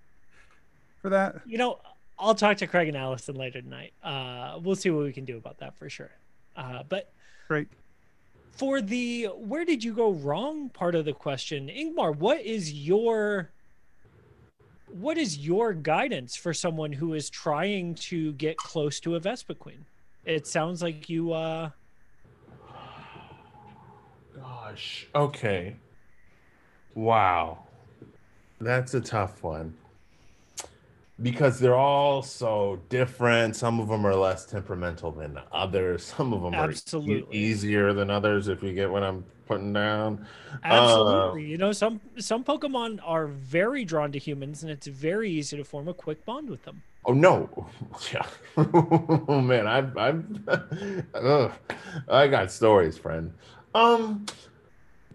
for 1.00 1.08
that. 1.10 1.36
You 1.46 1.56
know, 1.56 1.78
I'll 2.18 2.34
talk 2.34 2.56
to 2.58 2.66
Craig 2.66 2.88
and 2.88 2.96
Allison 2.96 3.36
later 3.36 3.62
tonight. 3.62 3.92
Uh, 4.02 4.58
we'll 4.60 4.74
see 4.74 4.90
what 4.90 5.04
we 5.04 5.12
can 5.12 5.24
do 5.24 5.36
about 5.36 5.58
that 5.58 5.76
for 5.76 5.88
sure. 5.88 6.10
Uh, 6.56 6.82
but 6.88 7.12
Great. 7.46 7.68
for 8.50 8.80
the 8.80 9.26
where 9.36 9.64
did 9.64 9.84
you 9.84 9.94
go 9.94 10.10
wrong 10.10 10.68
part 10.68 10.96
of 10.96 11.04
the 11.04 11.12
question, 11.12 11.68
Ingmar, 11.68 12.16
what 12.16 12.40
is 12.40 12.72
your 12.72 13.50
what 14.88 15.16
is 15.16 15.38
your 15.38 15.72
guidance 15.72 16.34
for 16.34 16.52
someone 16.52 16.92
who 16.92 17.14
is 17.14 17.30
trying 17.30 17.94
to 17.94 18.32
get 18.32 18.56
close 18.56 18.98
to 18.98 19.14
a 19.14 19.20
Vespiquen? 19.20 19.84
It 20.24 20.48
sounds 20.48 20.82
like 20.82 21.08
you 21.08 21.32
uh 21.32 21.70
Gosh. 24.72 25.06
Okay. 25.14 25.76
Wow. 26.94 27.58
That's 28.58 28.94
a 28.94 29.00
tough 29.00 29.42
one. 29.42 29.74
Because 31.20 31.58
they're 31.60 31.76
all 31.76 32.22
so 32.22 32.80
different. 32.88 33.54
Some 33.54 33.80
of 33.80 33.88
them 33.88 34.06
are 34.06 34.14
less 34.14 34.46
temperamental 34.46 35.12
than 35.12 35.38
others. 35.52 36.04
Some 36.04 36.32
of 36.32 36.42
them 36.42 36.54
are 36.54 36.72
e- 36.72 37.24
easier 37.30 37.92
than 37.92 38.08
others, 38.08 38.48
if 38.48 38.62
you 38.62 38.72
get 38.72 38.90
what 38.90 39.02
I'm 39.02 39.24
putting 39.46 39.74
down. 39.74 40.26
Absolutely. 40.64 41.44
you 41.44 41.58
know, 41.58 41.72
some 41.72 42.00
some 42.18 42.42
Pokemon 42.42 42.98
are 43.04 43.26
very 43.26 43.84
drawn 43.84 44.10
to 44.12 44.18
humans, 44.18 44.62
and 44.62 44.72
it's 44.72 44.86
very 44.86 45.30
easy 45.30 45.56
to 45.58 45.64
form 45.64 45.86
a 45.88 45.94
quick 45.94 46.24
bond 46.24 46.48
with 46.48 46.64
them. 46.64 46.82
Oh 47.04 47.12
no, 47.12 47.66
yeah. 48.12 48.26
oh 48.56 49.40
man, 49.40 49.66
I've 49.66 49.96
I've 49.96 50.24
ugh. 51.14 51.52
I 52.08 52.26
got 52.26 52.50
stories, 52.50 52.96
friend. 52.96 53.32
Um, 53.74 54.26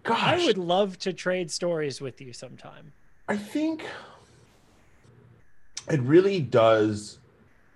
gosh, 0.08 0.42
I 0.42 0.46
would 0.46 0.58
love 0.58 0.98
to 1.00 1.14
trade 1.14 1.52
stories 1.52 2.02
with 2.02 2.22
you 2.22 2.34
sometime. 2.34 2.94
I 3.28 3.38
think 3.38 3.86
it 5.90 6.02
really 6.02 6.40
does 6.40 7.20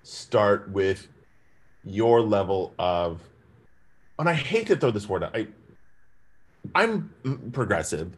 start 0.03 0.69
with 0.69 1.07
your 1.83 2.21
level 2.21 2.73
of 2.79 3.21
and 4.19 4.29
I 4.29 4.33
hate 4.33 4.67
to 4.67 4.75
throw 4.75 4.91
this 4.91 5.09
word 5.09 5.23
out. 5.23 5.35
I 5.35 5.47
I'm 6.75 7.11
progressive 7.51 8.15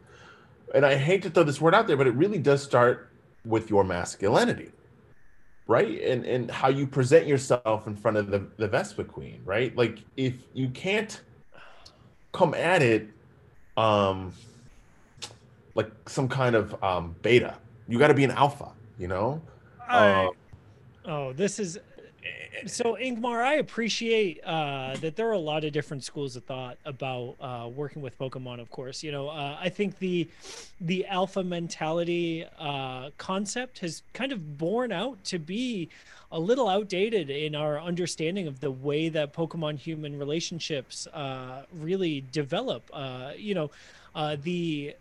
and 0.74 0.84
I 0.84 0.96
hate 0.96 1.22
to 1.22 1.30
throw 1.30 1.44
this 1.44 1.60
word 1.60 1.74
out 1.74 1.86
there, 1.86 1.96
but 1.96 2.06
it 2.06 2.14
really 2.14 2.38
does 2.38 2.62
start 2.62 3.10
with 3.44 3.70
your 3.70 3.84
masculinity. 3.84 4.70
Right? 5.66 6.02
And 6.02 6.26
and 6.26 6.50
how 6.50 6.68
you 6.68 6.86
present 6.86 7.26
yourself 7.26 7.86
in 7.86 7.96
front 7.96 8.18
of 8.18 8.30
the, 8.30 8.46
the 8.58 8.68
Vespiquen, 8.68 9.38
right? 9.44 9.74
Like 9.74 10.00
if 10.16 10.34
you 10.52 10.68
can't 10.68 11.20
come 12.32 12.52
at 12.52 12.82
it 12.82 13.08
um 13.76 14.32
like 15.74 15.90
some 16.08 16.28
kind 16.28 16.54
of 16.54 16.82
um 16.82 17.14
beta, 17.22 17.54
you 17.88 17.98
gotta 17.98 18.14
be 18.14 18.24
an 18.24 18.30
alpha, 18.30 18.70
you 18.98 19.08
know? 19.08 19.40
I- 19.88 20.26
Um, 20.26 20.30
Oh, 21.06 21.32
this 21.34 21.58
is 21.58 21.78
so 22.66 22.96
Ingmar. 23.00 23.42
I 23.42 23.54
appreciate 23.54 24.40
uh, 24.44 24.96
that 24.96 25.16
there 25.16 25.28
are 25.28 25.32
a 25.32 25.38
lot 25.38 25.64
of 25.64 25.72
different 25.72 26.04
schools 26.04 26.36
of 26.36 26.44
thought 26.44 26.78
about 26.84 27.36
uh, 27.40 27.68
working 27.68 28.02
with 28.02 28.18
Pokemon. 28.18 28.60
Of 28.60 28.70
course, 28.70 29.02
you 29.02 29.12
know, 29.12 29.28
uh, 29.28 29.58
I 29.60 29.68
think 29.68 29.98
the 29.98 30.28
the 30.80 31.06
alpha 31.06 31.42
mentality 31.42 32.44
uh, 32.58 33.10
concept 33.18 33.80
has 33.80 34.02
kind 34.12 34.32
of 34.32 34.58
borne 34.58 34.92
out 34.92 35.22
to 35.24 35.38
be 35.38 35.88
a 36.32 36.38
little 36.38 36.68
outdated 36.68 37.30
in 37.30 37.54
our 37.54 37.80
understanding 37.80 38.46
of 38.46 38.60
the 38.60 38.70
way 38.70 39.08
that 39.08 39.32
Pokemon 39.32 39.78
human 39.78 40.18
relationships 40.18 41.06
uh, 41.08 41.62
really 41.72 42.24
develop. 42.32 42.90
Uh, 42.92 43.32
you 43.36 43.54
know, 43.54 43.70
the 44.42 44.94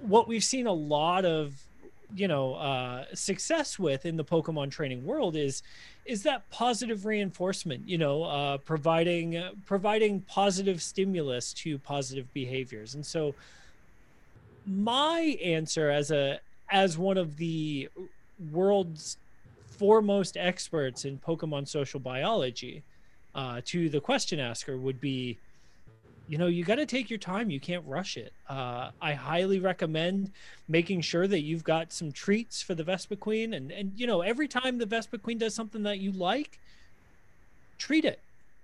what 0.00 0.28
we've 0.28 0.44
seen 0.44 0.66
a 0.66 0.72
lot 0.72 1.24
of 1.24 1.54
you 2.14 2.26
know 2.26 2.54
uh 2.54 3.04
success 3.14 3.78
with 3.78 4.04
in 4.04 4.16
the 4.16 4.24
pokemon 4.24 4.70
training 4.70 5.04
world 5.04 5.36
is 5.36 5.62
is 6.10 6.24
that 6.24 6.48
positive 6.50 7.06
reinforcement 7.06 7.88
you 7.88 7.96
know 7.96 8.24
uh 8.24 8.58
providing 8.58 9.36
uh, 9.36 9.52
providing 9.64 10.20
positive 10.22 10.82
stimulus 10.82 11.52
to 11.52 11.78
positive 11.78 12.26
behaviors? 12.34 12.96
And 12.96 13.06
so 13.06 13.34
my 14.66 15.38
answer 15.42 15.88
as 15.88 16.10
a 16.10 16.40
as 16.70 16.98
one 16.98 17.16
of 17.16 17.36
the 17.36 17.88
world's 18.50 19.18
foremost 19.78 20.36
experts 20.36 21.04
in 21.04 21.16
pokemon 21.18 21.66
social 21.68 22.00
biology 22.00 22.82
uh 23.36 23.60
to 23.64 23.88
the 23.88 24.00
question 24.00 24.40
asker 24.40 24.76
would 24.76 25.00
be 25.00 25.38
you 26.30 26.38
know 26.38 26.46
you 26.46 26.62
got 26.62 26.76
to 26.76 26.86
take 26.86 27.10
your 27.10 27.18
time. 27.18 27.50
You 27.50 27.58
can't 27.58 27.84
rush 27.86 28.16
it. 28.16 28.32
Uh, 28.48 28.90
i 29.02 29.12
highly 29.14 29.58
recommend 29.58 30.30
making 30.68 31.00
sure 31.00 31.26
that 31.26 31.40
you've 31.40 31.64
got 31.64 31.92
some 31.92 32.12
treats 32.12 32.62
for 32.62 32.76
the 32.76 32.84
Vespiquen. 32.84 33.56
And 33.56 33.72
and 33.72 33.92
you 33.96 34.06
know 34.06 34.20
every 34.20 34.46
time 34.46 34.78
the 34.78 34.86
Vespiquen 34.86 35.38
does 35.40 35.56
something 35.56 35.82
that 35.82 35.98
you 35.98 36.12
like 36.12 36.60
treat 37.78 38.04
it. 38.04 38.20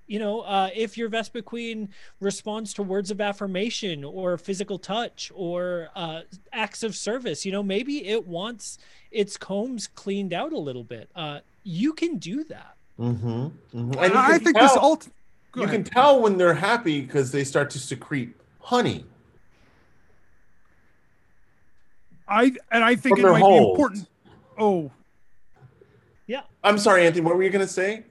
You 0.06 0.20
know 0.20 0.42
uh, 0.42 0.70
if 0.76 0.96
your 0.96 1.10
Vespiquen 1.10 1.88
responds 2.20 2.72
to 2.74 2.84
words 2.84 3.10
of 3.10 3.20
affirmation 3.20 4.04
or 4.04 4.38
physical 4.38 4.78
touch 4.78 5.32
or 5.34 5.88
uh, 5.96 6.20
acts 6.52 6.84
of 6.84 6.94
service 6.94 7.44
you 7.44 7.50
know 7.50 7.64
maybe 7.64 8.06
it 8.06 8.28
wants 8.28 8.78
its 9.10 9.36
combs 9.36 9.88
cleaned 9.88 10.32
out 10.32 10.52
a 10.52 10.58
little 10.58 10.84
bit. 10.84 11.08
Uh, 11.16 11.40
you 11.64 11.92
can 11.92 12.18
do 12.18 12.44
that. 12.44 12.76
Mhm, 12.96 13.50
mhm. 13.74 13.96
And 14.04 14.14
you 14.14 14.20
I 14.20 14.38
think 14.38 14.56
this 14.56 14.72
tell- 14.72 14.78
alt. 14.78 15.08
Go 15.56 15.62
you 15.62 15.68
ahead. 15.68 15.84
can 15.86 15.92
tell 15.94 16.20
when 16.20 16.36
they're 16.36 16.52
happy 16.52 17.00
because 17.00 17.32
they 17.32 17.42
start 17.42 17.70
to 17.70 17.78
secrete 17.78 18.36
honey. 18.60 19.06
I 22.28 22.52
and 22.70 22.84
I 22.84 22.94
think 22.94 23.18
From 23.18 23.26
it 23.30 23.32
might 23.32 23.40
holes. 23.40 23.60
be 23.64 23.70
important. 23.70 24.08
Oh, 24.58 24.90
yeah 26.26 26.42
I'm 26.62 26.76
sorry, 26.76 27.06
Anthony. 27.06 27.24
What 27.24 27.36
were 27.36 27.42
you 27.42 27.48
gonna 27.50 27.66
say? 27.66 28.04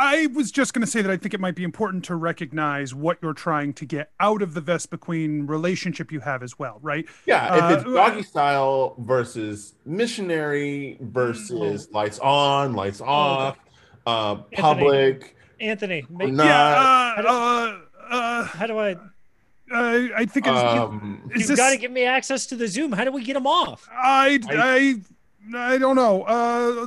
I 0.00 0.26
was 0.28 0.52
just 0.52 0.74
going 0.74 0.84
to 0.84 0.86
say 0.86 1.02
that 1.02 1.10
I 1.10 1.16
think 1.16 1.34
it 1.34 1.40
might 1.40 1.56
be 1.56 1.64
important 1.64 2.04
to 2.04 2.14
recognize 2.14 2.94
what 2.94 3.18
you're 3.20 3.32
trying 3.34 3.72
to 3.72 3.84
get 3.84 4.12
out 4.20 4.42
of 4.42 4.54
the 4.54 4.62
Vespiquen 4.62 5.48
relationship 5.48 6.12
you 6.12 6.20
have 6.20 6.44
as 6.44 6.56
well, 6.56 6.78
right? 6.82 7.04
Yeah, 7.26 7.52
Uh, 7.52 7.70
if 7.72 7.80
it's 7.84 7.92
doggy 7.92 8.22
style 8.22 8.94
versus 9.00 9.74
missionary 9.84 10.98
versus 11.00 11.88
lights 11.90 12.20
on, 12.20 12.74
lights 12.74 13.00
off, 13.00 13.58
uh, 14.06 14.36
public. 14.52 15.34
Anthony 15.60 16.04
make, 16.10 16.32
No. 16.32 16.44
yeah. 16.44 17.14
I 17.18 17.20
Uh, 17.20 17.32
uh, 18.10 18.14
uh, 18.14 18.44
how 18.44 18.66
do 18.66 18.78
i 18.78 18.92
uh, 19.70 20.08
I 20.16 20.24
think 20.24 20.46
it's. 20.46 20.56
Um, 20.56 21.30
is 21.34 21.50
You've 21.50 21.58
got 21.58 21.70
to 21.70 21.76
give 21.76 21.90
me 21.90 22.04
access 22.04 22.46
to 22.46 22.56
the 22.56 22.66
Zoom. 22.66 22.90
How 22.90 23.04
do 23.04 23.12
we 23.12 23.22
get 23.22 23.34
them 23.34 23.46
off? 23.46 23.86
I, 23.92 24.40
I, 24.48 24.94
I 25.54 25.76
don't 25.76 25.94
know. 25.94 26.22
Uh, 26.22 26.86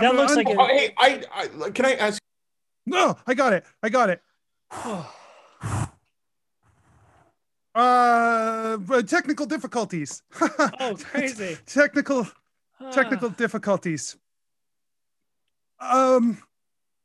That 0.00 0.06
I'm- 0.06 0.16
looks 0.16 0.32
I'm- 0.32 0.44
like 0.44 0.56
oh, 0.58 0.66
hey, 0.66 0.92
I, 0.98 1.22
I 1.64 1.70
can 1.70 1.84
I 1.86 1.92
ask? 1.94 2.20
No, 2.86 3.16
I 3.24 3.34
got 3.34 3.52
it. 3.52 3.64
I 3.84 3.88
got 3.88 4.10
it. 4.10 4.20
Uh, 7.74 8.76
technical 9.06 9.46
difficulties. 9.46 10.22
Oh, 10.80 10.96
crazy. 11.00 11.56
technical 11.66 12.26
technical 12.92 13.30
difficulties. 13.30 14.16
Um, 15.80 16.38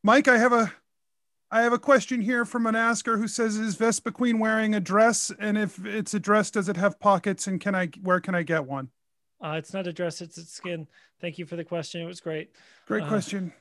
Mike, 0.08 0.30
I 0.30 0.38
have 0.38 0.54
a 0.54 0.72
I 1.52 1.63
have 1.63 1.74
a 1.74 1.78
question 1.78 2.22
here 2.22 2.46
from 2.46 2.65
an 2.65 2.78
asker 2.78 3.17
who 3.17 3.28
says, 3.28 3.58
"Is 3.58 3.76
Vespiquen 3.76 4.39
wearing 4.39 4.74
a 4.74 4.80
dress? 4.80 5.34
And 5.38 5.58
if 5.58 5.86
it's 5.86 6.13
a 6.13 6.20
dress, 6.20 6.50
does 6.50 6.70
it 6.70 6.78
have 6.78 6.98
pockets? 6.98 7.46
And 7.46 7.60
can 7.60 7.76
I 7.76 7.89
where 8.02 8.22
can 8.22 8.34
I 8.34 8.43
get 8.43 8.65
one?" 8.65 8.88
uh, 9.43 9.56
it's 9.58 9.74
not 9.74 9.86
a 9.86 9.91
dress, 9.91 10.22
it's 10.22 10.38
its 10.38 10.54
skin. 10.54 10.88
Thank 11.20 11.38
you 11.38 11.46
for 11.46 11.58
the 11.58 11.65
question. 11.65 12.02
It 12.02 12.06
was 12.06 12.22
great. 12.22 12.52
Great 12.86 13.04
Uh, 13.04 13.10
question. 13.10 13.52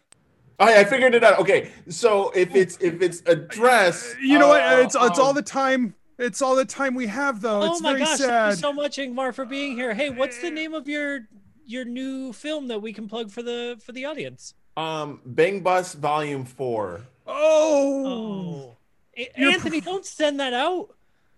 Oh, 0.60 0.66
I 0.66 0.84
figured 0.84 1.16
it 1.16 1.24
out. 1.24 1.40
Okay, 1.40 1.72
so 1.88 2.30
if 2.30 2.54
it's 2.54 2.78
if 2.80 3.02
it's 3.02 3.24
a 3.26 3.34
dress, 3.34 4.14
You 4.22 4.38
know 4.38 4.46
what? 4.46 4.62
uh, 4.62 4.82
It's 4.84 4.94
it's 4.94 5.18
all 5.18 5.30
um, 5.30 5.34
the 5.34 5.42
time. 5.42 5.96
It's 6.16 6.40
all 6.42 6.54
the 6.54 6.64
time 6.64 6.94
we 6.94 7.08
have, 7.08 7.40
though. 7.40 7.62
oh 7.62 7.72
it's 7.72 7.80
my 7.82 7.94
very 7.94 8.04
gosh, 8.04 8.18
thank 8.18 8.50
you 8.52 8.56
so 8.56 8.72
much, 8.72 8.98
Ingmar, 8.98 9.34
for 9.34 9.44
being 9.46 9.74
here. 9.74 9.94
Hey, 9.94 10.10
what's 10.10 10.40
the 10.40 10.52
name 10.52 10.74
of 10.74 10.86
your 10.86 11.26
your 11.64 11.84
new 11.84 12.32
film 12.32 12.68
that 12.68 12.80
we 12.80 12.92
can 12.92 13.08
plug 13.08 13.32
for 13.32 13.42
the 13.42 13.80
for 13.84 13.90
the 13.90 14.04
audience? 14.04 14.54
Um 14.76 15.20
Bang 15.24 15.60
Bus 15.60 15.94
Volume 15.94 16.44
Four. 16.44 17.02
oh, 17.26 18.02
Oh, 18.06 18.76
A- 19.16 19.30
You're 19.36 19.52
Anthony, 19.52 19.80
don't 19.80 20.04
send 20.04 20.38
that 20.40 20.52
out. 20.52 20.88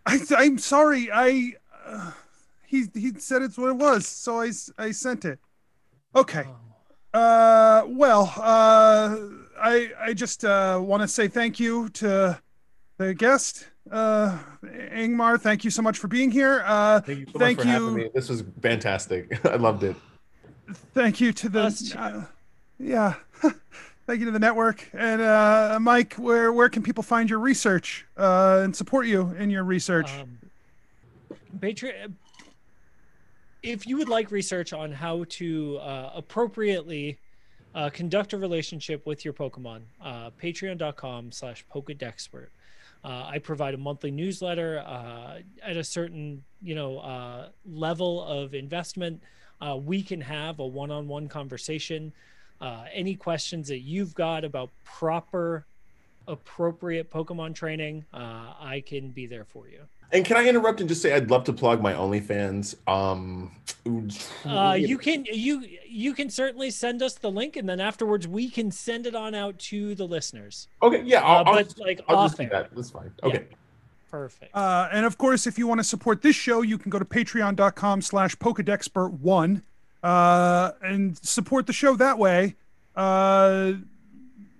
I, 0.07 0.19
I'm 0.37 0.59
sorry. 0.59 1.11
I 1.13 1.53
uh, 1.87 2.13
he 2.67 2.87
he 2.95 3.13
said 3.19 3.43
it's 3.43 3.57
what 3.59 3.71
it 3.71 3.77
was, 3.77 4.07
so 4.07 4.41
I 4.41 4.51
I 4.79 4.91
sent 4.91 5.25
it. 5.25 5.39
Okay. 6.15 6.47
Uh, 7.15 7.85
well, 7.87 8.33
uh, 8.37 9.17
I 9.61 9.91
I 10.01 10.15
just 10.15 10.45
uh, 10.45 10.79
want 10.83 11.03
to 11.03 11.09
say 11.09 11.29
thank 11.29 11.59
you 11.61 11.89
to 11.91 12.39
the 12.99 13.15
guest, 13.15 13.69
uh, 13.91 14.39
Ingmar. 14.65 15.41
Thank 15.41 15.65
you 15.65 15.71
so 15.71 15.83
much 15.83 15.99
for 15.99 16.09
being 16.09 16.31
here. 16.31 16.63
Uh, 16.67 17.01
Thank 17.01 17.19
you 17.21 17.27
so 17.33 17.39
Thank 17.39 17.59
much 17.59 17.67
for 17.67 17.73
having 17.73 17.95
me. 17.95 18.11
This 18.15 18.29
was 18.29 18.45
fantastic. 18.61 19.45
I 19.47 19.57
loved 19.57 19.85
it. 19.85 19.97
thank 20.95 21.21
you 21.21 21.33
to 21.33 21.49
the 21.49 21.63
Us 21.63 21.91
too. 21.93 21.99
uh, 21.99 22.25
yeah. 22.79 23.15
Thank 24.07 24.21
you 24.21 24.27
to 24.27 24.33
the 24.33 24.39
network 24.39 24.89
and 24.95 25.21
uh, 25.21 25.79
Mike. 25.81 26.15
Where 26.15 26.53
where 26.53 26.71
can 26.71 26.83
people 26.83 27.03
find 27.03 27.29
your 27.29 27.41
research 27.41 28.07
uh, 28.17 28.63
and 28.65 28.75
support 28.75 29.07
you 29.07 29.35
in 29.39 29.51
your 29.51 29.65
research? 29.65 30.11
Um, 30.11 30.39
Patreon. 31.59 32.15
If 33.63 33.87
you 33.87 33.99
would 33.99 34.09
like 34.09 34.31
research 34.31 34.73
on 34.73 34.93
how 34.93 35.25
to 35.29 35.79
uh, 35.79 36.13
appropriately 36.15 37.19
uh, 37.75 37.91
conduct 37.91 38.33
a 38.33 38.39
relationship 38.39 39.05
with 39.07 39.25
your 39.25 39.35
Pokemon, 39.35 39.83
uh, 40.03 40.31
patreon.com 40.43 41.33
slash 41.33 41.65
Pokedexpert. 41.73 42.49
Uh, 43.05 43.27
I 43.27 43.39
provide 43.39 43.75
a 43.75 43.79
monthly 43.79 44.11
newsletter 44.11 44.81
uh, 44.81 45.39
at 45.63 45.77
a 45.77 45.85
certain, 45.85 46.43
you 46.63 46.75
know, 46.75 46.99
uh, 46.99 47.49
level 47.65 48.25
of 48.25 48.55
investment. 48.55 49.23
Uh, 49.61 49.77
we 49.77 50.03
can 50.03 50.21
have 50.21 50.59
a 50.59 50.67
one-on-one 50.67 51.29
conversation. 51.29 52.13
Uh, 52.61 52.85
any 52.93 53.15
questions 53.15 53.69
that 53.69 53.79
you've 53.81 54.15
got 54.15 54.45
about 54.45 54.71
proper, 54.85 55.65
appropriate 56.27 57.11
Pokemon 57.11 57.55
training, 57.55 58.05
uh, 58.13 58.53
I 58.61 58.83
can 58.85 59.11
be 59.11 59.27
there 59.27 59.45
for 59.45 59.69
you. 59.69 59.81
And 60.11 60.25
can 60.25 60.37
I 60.39 60.49
interrupt 60.49 60.81
and 60.81 60.89
just 60.89 61.03
say 61.03 61.13
I'd 61.13 61.31
love 61.31 61.45
to 61.45 61.53
plug 61.53 61.83
my 61.83 61.93
OnlyFans. 61.93 62.75
Um, 62.89 63.53
Uh, 64.45 64.75
you 64.79 64.99
can 64.99 65.25
you 65.31 65.65
you 65.87 66.15
can 66.15 66.31
certainly 66.31 66.71
send 66.71 67.03
us 67.03 67.15
the 67.15 67.31
link, 67.31 67.57
and 67.57 67.69
then 67.69 67.79
afterwards 67.81 68.27
we 68.27 68.49
can 68.51 68.71
send 68.71 69.07
it 69.07 69.15
on 69.15 69.35
out 69.35 69.59
to 69.59 69.95
the 69.95 70.07
listeners. 70.07 70.69
okay? 70.83 71.03
Yeah, 71.03 71.21
Uh, 71.23 71.27
I'll, 71.27 71.37
I'll, 71.47 71.55
but 71.55 71.65
just, 71.65 71.79
like 71.79 72.01
I'll 72.09 72.17
off 72.17 72.31
just 72.31 72.37
do 72.39 72.43
air. 72.45 72.49
that. 72.51 72.75
That's 72.75 72.91
fine. 72.91 73.13
Okay. 73.23 73.45
Perfect. 74.11 74.55
Uh, 74.57 74.89
and 74.91 75.05
of 75.05 75.19
course, 75.19 75.47
if 75.47 75.59
you 75.59 75.67
want 75.67 75.81
to 75.81 75.85
support 75.85 76.23
this 76.23 76.35
show, 76.35 76.63
you 76.63 76.79
can 76.79 76.89
go 76.91 76.99
to 76.99 77.05
patreon.com 77.05 78.01
slash 78.01 78.35
Pokedexpert1 78.39 79.61
uh, 80.03 80.73
and 80.83 81.19
support 81.19 81.67
the 81.67 81.73
show 81.73 81.97
that 81.97 82.19
way. 82.19 82.57
Uh, 82.97 83.73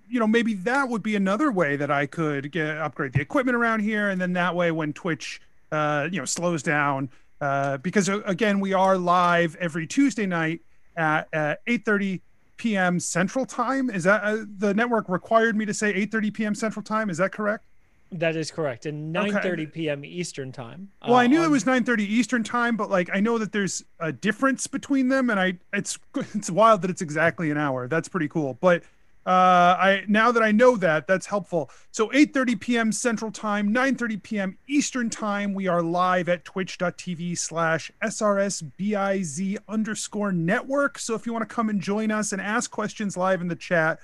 you 0.09 0.19
know, 0.19 0.27
maybe 0.27 0.55
that 0.55 0.89
would 0.89 1.03
be 1.03 1.15
another 1.15 1.51
way 1.51 1.75
that 1.75 1.91
I 1.91 2.05
could 2.05 2.51
get 2.51 2.77
upgrade 2.77 3.13
the 3.13 3.21
equipment 3.21 3.55
around 3.55 3.81
here, 3.81 4.09
and 4.09 4.19
then 4.19 4.33
that 4.33 4.55
way, 4.55 4.71
when 4.71 4.91
Twitch, 4.91 5.41
uh, 5.71 6.07
you 6.11 6.17
know, 6.17 6.25
slows 6.25 6.63
down, 6.63 7.09
uh, 7.41 7.77
because 7.77 8.09
uh, 8.09 8.21
again, 8.25 8.59
we 8.59 8.73
are 8.73 8.97
live 8.97 9.55
every 9.57 9.85
Tuesday 9.85 10.25
night 10.25 10.61
at 10.97 11.27
uh, 11.33 11.55
8:30 11.67 12.21
p.m. 12.57 12.99
Central 12.99 13.45
Time. 13.45 13.89
Is 13.89 14.03
that 14.03 14.23
uh, 14.23 14.45
the 14.57 14.73
network 14.73 15.07
required 15.09 15.55
me 15.55 15.65
to 15.65 15.73
say 15.73 15.93
8:30 15.93 16.33
p.m. 16.33 16.55
Central 16.55 16.83
Time? 16.83 17.09
Is 17.09 17.17
that 17.17 17.31
correct? 17.31 17.65
That 18.11 18.35
is 18.35 18.49
correct. 18.49 18.85
And 18.85 19.15
Okay. 19.15 19.29
9:30 19.31 19.73
p.m. 19.73 20.05
Eastern 20.05 20.51
time. 20.51 20.89
Well, 21.05 21.15
I 21.17 21.25
uh, 21.25 21.27
knew 21.27 21.41
it 21.41 21.45
on- 21.45 21.51
was 21.51 21.63
9:30 21.63 21.99
Eastern 21.99 22.43
time, 22.43 22.75
but 22.75 22.89
like 22.89 23.09
I 23.13 23.19
know 23.19 23.37
that 23.37 23.51
there's 23.51 23.83
a 23.99 24.11
difference 24.11 24.65
between 24.67 25.09
them, 25.09 25.29
and 25.29 25.39
I 25.39 25.59
it's 25.73 25.99
it's 26.33 26.49
wild 26.49 26.81
that 26.81 26.89
it's 26.89 27.01
exactly 27.01 27.51
an 27.51 27.57
hour. 27.57 27.87
That's 27.87 28.09
pretty 28.09 28.27
cool. 28.27 28.55
But 28.55 28.83
uh, 29.27 29.77
I 29.79 30.03
now 30.07 30.31
that 30.31 30.41
I 30.41 30.51
know 30.51 30.75
that, 30.77 31.05
that's 31.05 31.27
helpful. 31.27 31.69
So 31.91 32.07
8:30 32.09 32.59
p.m. 32.59 32.91
Central 32.91 33.31
Time, 33.31 33.71
9:30 33.71 34.23
p.m. 34.23 34.57
Eastern 34.67 35.11
Time. 35.11 35.53
We 35.53 35.67
are 35.67 35.83
live 35.83 36.29
at 36.29 36.45
Twitch.tv/slash 36.45 37.91
SRSBIZ 38.03 39.57
underscore 39.67 40.31
network. 40.31 40.97
So 40.97 41.13
if 41.13 41.27
you 41.27 41.33
want 41.33 41.47
to 41.47 41.53
come 41.53 41.69
and 41.69 41.79
join 41.79 42.09
us 42.09 42.31
and 42.31 42.41
ask 42.41 42.71
questions 42.71 43.15
live 43.15 43.41
in 43.41 43.49
the 43.49 43.55
chat, 43.55 43.99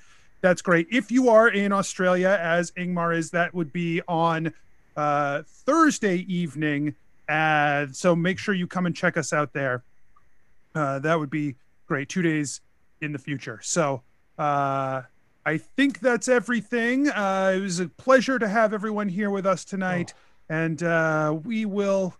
that's 0.46 0.62
great. 0.62 0.86
If 0.92 1.10
you 1.10 1.28
are 1.28 1.48
in 1.48 1.72
Australia, 1.72 2.38
as 2.40 2.70
Ingmar 2.72 3.16
is, 3.16 3.32
that 3.32 3.52
would 3.52 3.72
be 3.72 4.00
on 4.06 4.52
uh, 4.96 5.42
Thursday 5.44 6.18
evening. 6.32 6.94
Uh, 7.28 7.86
so 7.90 8.14
make 8.14 8.38
sure 8.38 8.54
you 8.54 8.68
come 8.68 8.86
and 8.86 8.94
check 8.94 9.16
us 9.16 9.32
out 9.32 9.52
there. 9.52 9.82
Uh, 10.72 11.00
that 11.00 11.18
would 11.18 11.30
be 11.30 11.56
great. 11.88 12.08
Two 12.08 12.22
days 12.22 12.60
in 13.00 13.10
the 13.10 13.18
future. 13.18 13.58
So 13.60 14.02
uh, 14.38 15.02
I 15.44 15.58
think 15.58 15.98
that's 15.98 16.28
everything. 16.28 17.08
Uh, 17.08 17.54
it 17.56 17.60
was 17.60 17.80
a 17.80 17.88
pleasure 17.88 18.38
to 18.38 18.46
have 18.46 18.72
everyone 18.72 19.08
here 19.08 19.30
with 19.30 19.46
us 19.46 19.64
tonight, 19.64 20.14
and 20.48 20.80
uh, 20.84 21.36
we 21.42 21.64
will 21.64 22.14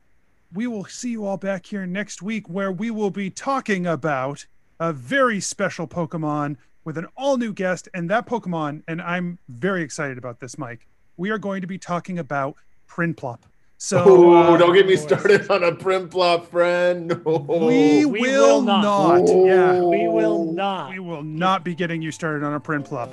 we 0.52 0.66
will 0.66 0.84
see 0.86 1.10
you 1.10 1.24
all 1.26 1.36
back 1.36 1.64
here 1.64 1.86
next 1.86 2.22
week, 2.22 2.48
where 2.48 2.72
we 2.72 2.90
will 2.90 3.10
be 3.10 3.30
talking 3.30 3.86
about 3.86 4.46
a 4.80 4.92
very 4.92 5.38
special 5.38 5.86
Pokemon 5.86 6.56
with 6.86 6.96
an 6.96 7.06
all 7.16 7.36
new 7.36 7.52
guest, 7.52 7.88
and 7.92 8.08
that 8.08 8.26
Pokemon. 8.26 8.82
And 8.88 9.02
I'm 9.02 9.38
very 9.48 9.82
excited 9.82 10.16
about 10.16 10.40
this, 10.40 10.56
Mike. 10.56 10.86
We 11.18 11.30
are 11.30 11.38
going 11.38 11.60
to 11.60 11.66
be 11.66 11.76
talking 11.76 12.18
about 12.18 12.54
Prinplup. 12.88 13.40
So 13.76 14.04
oh, 14.06 14.54
uh, 14.54 14.56
don't 14.56 14.72
get 14.72 14.86
me 14.86 14.94
boys. 14.94 15.02
started 15.02 15.50
on 15.50 15.62
a 15.64 15.72
Prinplup, 15.72 16.46
friend. 16.46 17.08
No. 17.26 17.66
we, 17.66 18.06
We 18.06 18.20
will 18.20 18.60
will 18.60 18.62
not. 18.62 19.18
not. 19.18 19.28
Yeah. 19.28 19.80
We 19.82 20.08
will 20.08 20.50
not. 20.52 20.90
we 20.90 20.98
will 21.00 21.22
not 21.22 21.64
be 21.64 21.74
getting 21.74 22.00
you 22.00 22.10
started 22.12 22.42
on 22.42 22.54
a 22.54 22.60
print 22.60 22.86
club. 22.86 23.12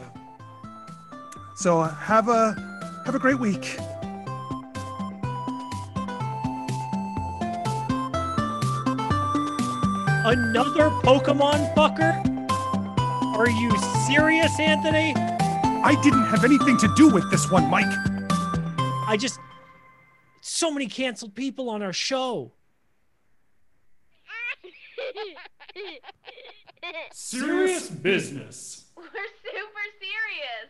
So 1.55 1.81
uh, 1.81 1.93
have 1.95 2.29
a 2.29 2.53
have 3.05 3.15
a 3.15 3.19
great 3.19 3.39
week. 3.39 3.77
Another 10.25 10.89
Pokemon 11.03 11.73
fucker? 11.75 12.32
Are 13.33 13.49
you 13.49 13.75
serious, 14.05 14.59
Anthony? 14.59 15.13
I 15.15 15.99
didn't 16.03 16.25
have 16.25 16.45
anything 16.45 16.77
to 16.77 16.87
do 16.95 17.09
with 17.09 17.31
this 17.31 17.49
one, 17.49 17.67
Mike. 17.67 17.91
I 19.07 19.17
just 19.19 19.39
so 20.41 20.71
many 20.71 20.85
canceled 20.85 21.33
people 21.33 21.67
on 21.69 21.81
our 21.81 21.93
show. 21.93 22.51
Serious 27.11 27.89
business. 27.89 28.85
We're 28.95 29.05
super 29.05 29.87
serious. 29.99 30.69